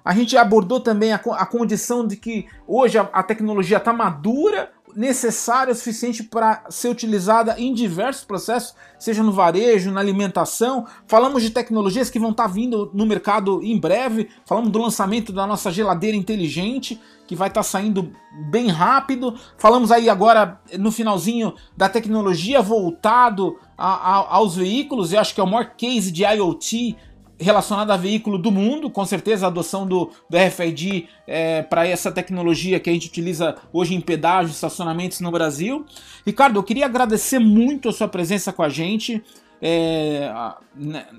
A 0.04 0.14
gente 0.14 0.36
abordou 0.36 0.80
também 0.80 1.12
a, 1.12 1.16
a 1.16 1.46
condição 1.46 2.06
de 2.06 2.16
que 2.16 2.46
hoje 2.66 2.98
a, 2.98 3.02
a 3.12 3.22
tecnologia 3.22 3.76
está 3.76 3.92
madura, 3.92 4.72
necessária 4.96 5.72
o 5.72 5.76
suficiente 5.76 6.22
para 6.22 6.64
ser 6.68 6.88
utilizada 6.88 7.54
em 7.58 7.72
diversos 7.72 8.24
processos, 8.24 8.74
seja 8.98 9.22
no 9.22 9.32
varejo, 9.32 9.90
na 9.90 10.00
alimentação. 10.00 10.86
Falamos 11.06 11.42
de 11.42 11.50
tecnologias 11.50 12.10
que 12.10 12.18
vão 12.18 12.30
estar 12.30 12.44
tá 12.44 12.48
vindo 12.48 12.90
no 12.92 13.06
mercado 13.06 13.62
em 13.62 13.78
breve. 13.78 14.28
Falamos 14.44 14.70
do 14.70 14.80
lançamento 14.80 15.32
da 15.32 15.46
nossa 15.46 15.70
geladeira 15.70 16.16
inteligente, 16.16 17.00
que 17.30 17.36
vai 17.36 17.46
estar 17.46 17.60
tá 17.60 17.62
saindo 17.62 18.10
bem 18.50 18.66
rápido. 18.66 19.38
Falamos 19.56 19.92
aí 19.92 20.10
agora 20.10 20.60
no 20.76 20.90
finalzinho 20.90 21.54
da 21.76 21.88
tecnologia 21.88 22.60
voltado 22.60 23.56
a, 23.78 23.86
a, 23.86 24.34
aos 24.34 24.56
veículos. 24.56 25.12
Eu 25.12 25.20
acho 25.20 25.32
que 25.32 25.40
é 25.40 25.44
o 25.44 25.46
maior 25.46 25.76
case 25.76 26.10
de 26.10 26.24
IoT 26.24 26.96
relacionado 27.38 27.92
a 27.92 27.96
veículo 27.96 28.36
do 28.36 28.50
mundo, 28.50 28.90
com 28.90 29.06
certeza 29.06 29.46
a 29.46 29.48
adoção 29.48 29.86
do, 29.86 30.10
do 30.28 30.36
RFID 30.36 31.08
é, 31.24 31.62
para 31.62 31.86
essa 31.86 32.10
tecnologia 32.10 32.80
que 32.80 32.90
a 32.90 32.92
gente 32.92 33.06
utiliza 33.06 33.54
hoje 33.72 33.94
em 33.94 34.00
pedágios, 34.00 34.56
estacionamentos 34.56 35.20
no 35.20 35.30
Brasil. 35.30 35.86
Ricardo, 36.26 36.58
eu 36.58 36.64
queria 36.64 36.86
agradecer 36.86 37.38
muito 37.38 37.88
a 37.88 37.92
sua 37.92 38.08
presença 38.08 38.52
com 38.52 38.64
a 38.64 38.68
gente. 38.68 39.22
É, 39.62 40.32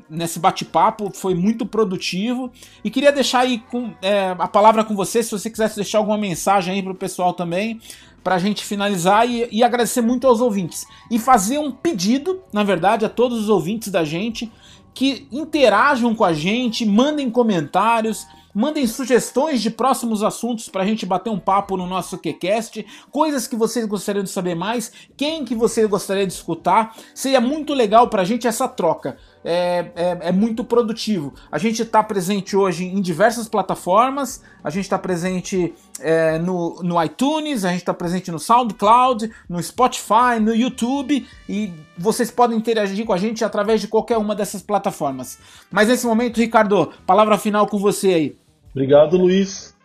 nesse 0.09 0.39
bate-papo 0.39 1.11
foi 1.13 1.35
muito 1.35 1.65
produtivo. 1.65 2.51
E 2.83 2.89
queria 2.89 3.11
deixar 3.11 3.41
aí 3.41 3.59
com, 3.59 3.93
é, 4.01 4.35
a 4.37 4.47
palavra 4.47 4.83
com 4.83 4.95
você 4.95 5.21
se 5.21 5.31
você 5.31 5.49
quisesse 5.49 5.75
deixar 5.75 5.99
alguma 5.99 6.17
mensagem 6.17 6.73
aí 6.73 6.83
para 6.83 6.91
o 6.91 6.95
pessoal 6.95 7.33
também 7.33 7.79
para 8.23 8.35
a 8.35 8.39
gente 8.39 8.63
finalizar 8.63 9.27
e, 9.27 9.47
e, 9.51 9.63
agradecer 9.63 10.01
muito 10.01 10.27
aos 10.27 10.41
ouvintes. 10.41 10.85
E 11.09 11.17
fazer 11.17 11.57
um 11.57 11.71
pedido, 11.71 12.41
na 12.53 12.63
verdade, 12.63 13.03
a 13.03 13.09
todos 13.09 13.39
os 13.39 13.49
ouvintes 13.49 13.89
da 13.89 14.03
gente 14.03 14.51
que 14.93 15.27
interajam 15.31 16.13
com 16.13 16.23
a 16.23 16.33
gente, 16.33 16.85
mandem 16.85 17.29
comentários, 17.29 18.27
mandem 18.53 18.85
sugestões 18.87 19.61
de 19.61 19.69
próximos 19.69 20.23
assuntos 20.23 20.69
para 20.69 20.83
a 20.83 20.85
gente 20.85 21.05
bater 21.05 21.29
um 21.29 21.39
papo 21.39 21.77
no 21.77 21.87
nosso 21.87 22.17
QCast, 22.17 22.85
coisas 23.11 23.47
que 23.47 23.55
vocês 23.55 23.85
gostariam 23.85 24.23
de 24.23 24.29
saber 24.29 24.55
mais, 24.55 24.91
quem 25.15 25.45
que 25.45 25.55
você 25.55 25.85
gostaria 25.87 26.25
de 26.25 26.33
escutar. 26.33 26.95
Seria 27.13 27.41
muito 27.41 27.73
legal 27.73 28.09
para 28.09 28.21
a 28.21 28.25
gente 28.25 28.47
essa 28.47 28.67
troca 28.67 29.17
é, 29.43 29.91
é, 29.95 30.17
é 30.29 30.31
muito 30.31 30.63
produtivo. 30.63 31.33
A 31.51 31.57
gente 31.57 31.81
está 31.81 32.03
presente 32.03 32.55
hoje 32.55 32.85
em 32.85 33.01
diversas 33.01 33.47
plataformas, 33.47 34.43
a 34.63 34.69
gente 34.69 34.83
está 34.83 34.97
presente 34.97 35.73
é, 35.99 36.37
no, 36.37 36.81
no 36.83 37.03
iTunes, 37.03 37.65
a 37.65 37.69
gente 37.69 37.79
está 37.79 37.93
presente 37.93 38.31
no 38.31 38.39
SoundCloud, 38.39 39.31
no 39.49 39.61
Spotify, 39.61 40.39
no 40.39 40.53
YouTube 40.53 41.25
e 41.49 41.73
vocês 41.97 42.29
podem 42.29 42.57
interagir 42.57 43.05
com 43.05 43.13
a 43.13 43.17
gente 43.17 43.43
através 43.43 43.81
de 43.81 43.87
qualquer 43.87 44.17
uma 44.17 44.35
dessas 44.35 44.61
plataformas. 44.61 45.39
Mas 45.71 45.87
nesse 45.87 46.05
momento, 46.05 46.37
Ricardo, 46.37 46.91
palavra 47.05 47.37
final 47.37 47.67
com 47.67 47.77
você 47.77 48.13
aí. 48.13 48.37
Obrigado, 48.71 49.17
Luiz. 49.17 49.75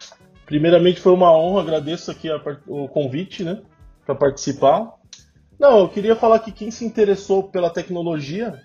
Primeiramente 0.45 1.01
foi 1.01 1.13
uma 1.13 1.33
honra, 1.37 1.63
agradeço 1.63 2.11
aqui 2.11 2.31
a, 2.31 2.41
o 2.69 2.87
convite, 2.89 3.43
né, 3.43 3.61
para 4.05 4.15
participar. 4.15 4.95
Não, 5.59 5.79
eu 5.81 5.89
queria 5.89 6.15
falar 6.15 6.39
que 6.39 6.53
quem 6.53 6.71
se 6.71 6.85
interessou 6.85 7.43
pela 7.43 7.71
tecnologia 7.71 8.63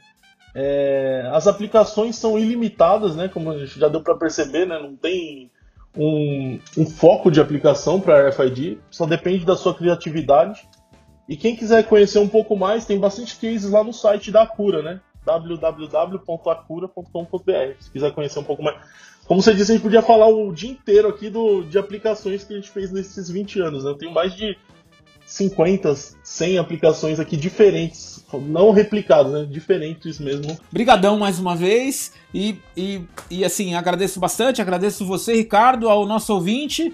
é, 0.53 1.29
as 1.31 1.47
aplicações 1.47 2.15
são 2.15 2.37
ilimitadas, 2.37 3.15
né? 3.15 3.27
Como 3.27 3.65
já 3.65 3.87
deu 3.87 4.01
para 4.01 4.17
perceber, 4.17 4.65
né? 4.65 4.79
Não 4.79 4.95
tem 4.95 5.49
um, 5.97 6.59
um 6.77 6.85
foco 6.85 7.31
de 7.31 7.39
aplicação 7.39 7.99
para 7.99 8.29
RFID, 8.29 8.79
só 8.89 9.05
depende 9.05 9.45
da 9.45 9.55
sua 9.55 9.73
criatividade. 9.73 10.67
E 11.27 11.37
quem 11.37 11.55
quiser 11.55 11.83
conhecer 11.83 12.19
um 12.19 12.27
pouco 12.27 12.57
mais, 12.57 12.85
tem 12.85 12.99
bastante 12.99 13.37
cases 13.37 13.71
lá 13.71 13.83
no 13.83 13.93
site 13.93 14.31
da 14.31 14.43
Acura, 14.43 14.81
né? 14.81 14.99
www.acura.com.br. 15.25 17.75
Se 17.79 17.91
quiser 17.91 18.11
conhecer 18.11 18.39
um 18.39 18.43
pouco 18.43 18.63
mais. 18.63 18.77
Como 19.25 19.41
você 19.41 19.53
disse, 19.53 19.71
a 19.71 19.75
gente 19.75 19.83
podia 19.83 20.01
falar 20.01 20.27
o 20.27 20.51
dia 20.51 20.71
inteiro 20.71 21.07
aqui 21.07 21.29
do, 21.29 21.63
de 21.63 21.77
aplicações 21.77 22.43
que 22.43 22.53
a 22.53 22.55
gente 22.57 22.69
fez 22.69 22.91
nesses 22.91 23.29
20 23.29 23.61
anos. 23.61 23.83
Né? 23.83 23.91
Eu 23.91 23.97
tenho 23.97 24.11
mais 24.11 24.35
de 24.35 24.57
50, 25.25 25.95
100 25.95 26.57
aplicações 26.57 27.19
aqui 27.19 27.37
diferentes, 27.37 28.20
não 28.39 28.71
replicadas, 28.71 29.31
né? 29.31 29.47
Diferentes 29.49 30.19
mesmo. 30.19 30.59
Brigadão 30.71 31.17
mais 31.17 31.39
uma 31.39 31.55
vez 31.55 32.13
e, 32.33 32.59
e, 32.75 33.01
e 33.29 33.45
assim, 33.45 33.73
agradeço 33.75 34.19
bastante, 34.19 34.61
agradeço 34.61 35.05
você, 35.05 35.33
Ricardo, 35.33 35.89
ao 35.89 36.05
nosso 36.05 36.33
ouvinte, 36.33 36.93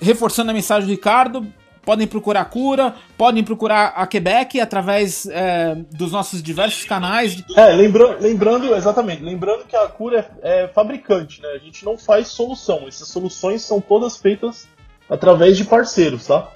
reforçando 0.00 0.50
a 0.50 0.54
mensagem 0.54 0.86
do 0.86 0.92
Ricardo, 0.92 1.46
podem 1.82 2.06
procurar 2.06 2.42
a 2.42 2.44
Cura, 2.44 2.94
podem 3.16 3.42
procurar 3.42 3.88
a 3.96 4.06
Quebec 4.06 4.60
através 4.60 5.26
é, 5.26 5.76
dos 5.92 6.12
nossos 6.12 6.42
diversos 6.42 6.84
canais. 6.84 7.42
É, 7.56 7.66
lembra 7.72 8.18
lembrando, 8.18 8.74
exatamente, 8.74 9.22
lembrando 9.22 9.64
que 9.64 9.76
a 9.76 9.86
Cura 9.88 10.30
é, 10.42 10.64
é, 10.64 10.68
fabricante, 10.68 11.40
né? 11.42 11.48
A 11.54 11.58
gente 11.58 11.84
não 11.84 11.98
faz 11.98 12.28
solução, 12.28 12.84
essas 12.86 13.08
soluções 13.08 13.62
são 13.62 13.80
todas 13.80 14.16
feitas 14.16 14.68
através 15.08 15.56
de 15.56 15.64
parceiros, 15.64 16.26
tá? 16.26 16.48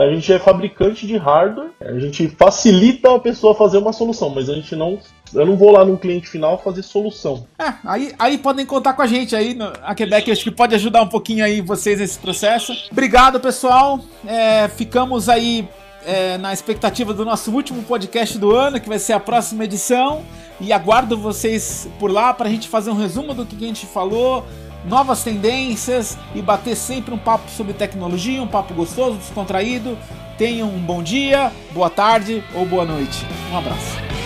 A 0.00 0.12
gente 0.12 0.32
é 0.32 0.38
fabricante 0.38 1.06
de 1.06 1.16
hardware, 1.16 1.70
a 1.80 1.98
gente 1.98 2.28
facilita 2.28 3.14
a 3.14 3.18
pessoa 3.18 3.54
fazer 3.54 3.78
uma 3.78 3.92
solução, 3.92 4.30
mas 4.30 4.48
a 4.48 4.54
gente 4.54 4.74
não. 4.74 4.98
Eu 5.32 5.46
não 5.46 5.56
vou 5.56 5.70
lá 5.70 5.84
no 5.84 5.96
cliente 5.96 6.28
final 6.28 6.58
fazer 6.58 6.82
solução. 6.82 7.46
É, 7.58 7.72
aí, 7.84 8.12
aí 8.18 8.38
podem 8.38 8.66
contar 8.66 8.94
com 8.94 9.02
a 9.02 9.06
gente 9.06 9.36
aí. 9.36 9.54
No, 9.54 9.72
a 9.82 9.94
Quebec 9.94 10.30
acho 10.30 10.42
que 10.42 10.50
pode 10.50 10.74
ajudar 10.74 11.02
um 11.02 11.08
pouquinho 11.08 11.44
aí 11.44 11.60
vocês 11.60 12.00
nesse 12.00 12.18
processo. 12.18 12.72
Obrigado, 12.90 13.38
pessoal. 13.38 14.00
É, 14.26 14.68
ficamos 14.68 15.28
aí 15.28 15.68
é, 16.04 16.38
na 16.38 16.52
expectativa 16.52 17.12
do 17.12 17.24
nosso 17.24 17.50
último 17.52 17.82
podcast 17.82 18.38
do 18.38 18.54
ano, 18.54 18.80
que 18.80 18.88
vai 18.88 18.98
ser 18.98 19.12
a 19.12 19.20
próxima 19.20 19.64
edição. 19.64 20.24
E 20.60 20.72
aguardo 20.72 21.16
vocês 21.16 21.88
por 21.98 22.10
lá 22.10 22.34
para 22.34 22.48
a 22.48 22.50
gente 22.50 22.68
fazer 22.68 22.90
um 22.90 22.96
resumo 22.96 23.32
do 23.32 23.46
que 23.46 23.64
a 23.64 23.68
gente 23.68 23.86
falou, 23.86 24.44
novas 24.84 25.22
tendências 25.22 26.16
e 26.34 26.42
bater 26.42 26.76
sempre 26.76 27.14
um 27.14 27.18
papo 27.18 27.50
sobre 27.50 27.72
tecnologia, 27.72 28.42
um 28.42 28.46
papo 28.48 28.74
gostoso, 28.74 29.16
descontraído. 29.16 29.96
Tenham 30.38 30.68
um 30.68 30.80
bom 30.80 31.02
dia, 31.02 31.52
boa 31.72 31.90
tarde 31.90 32.42
ou 32.54 32.64
boa 32.64 32.84
noite. 32.84 33.26
Um 33.52 33.58
abraço. 33.58 34.19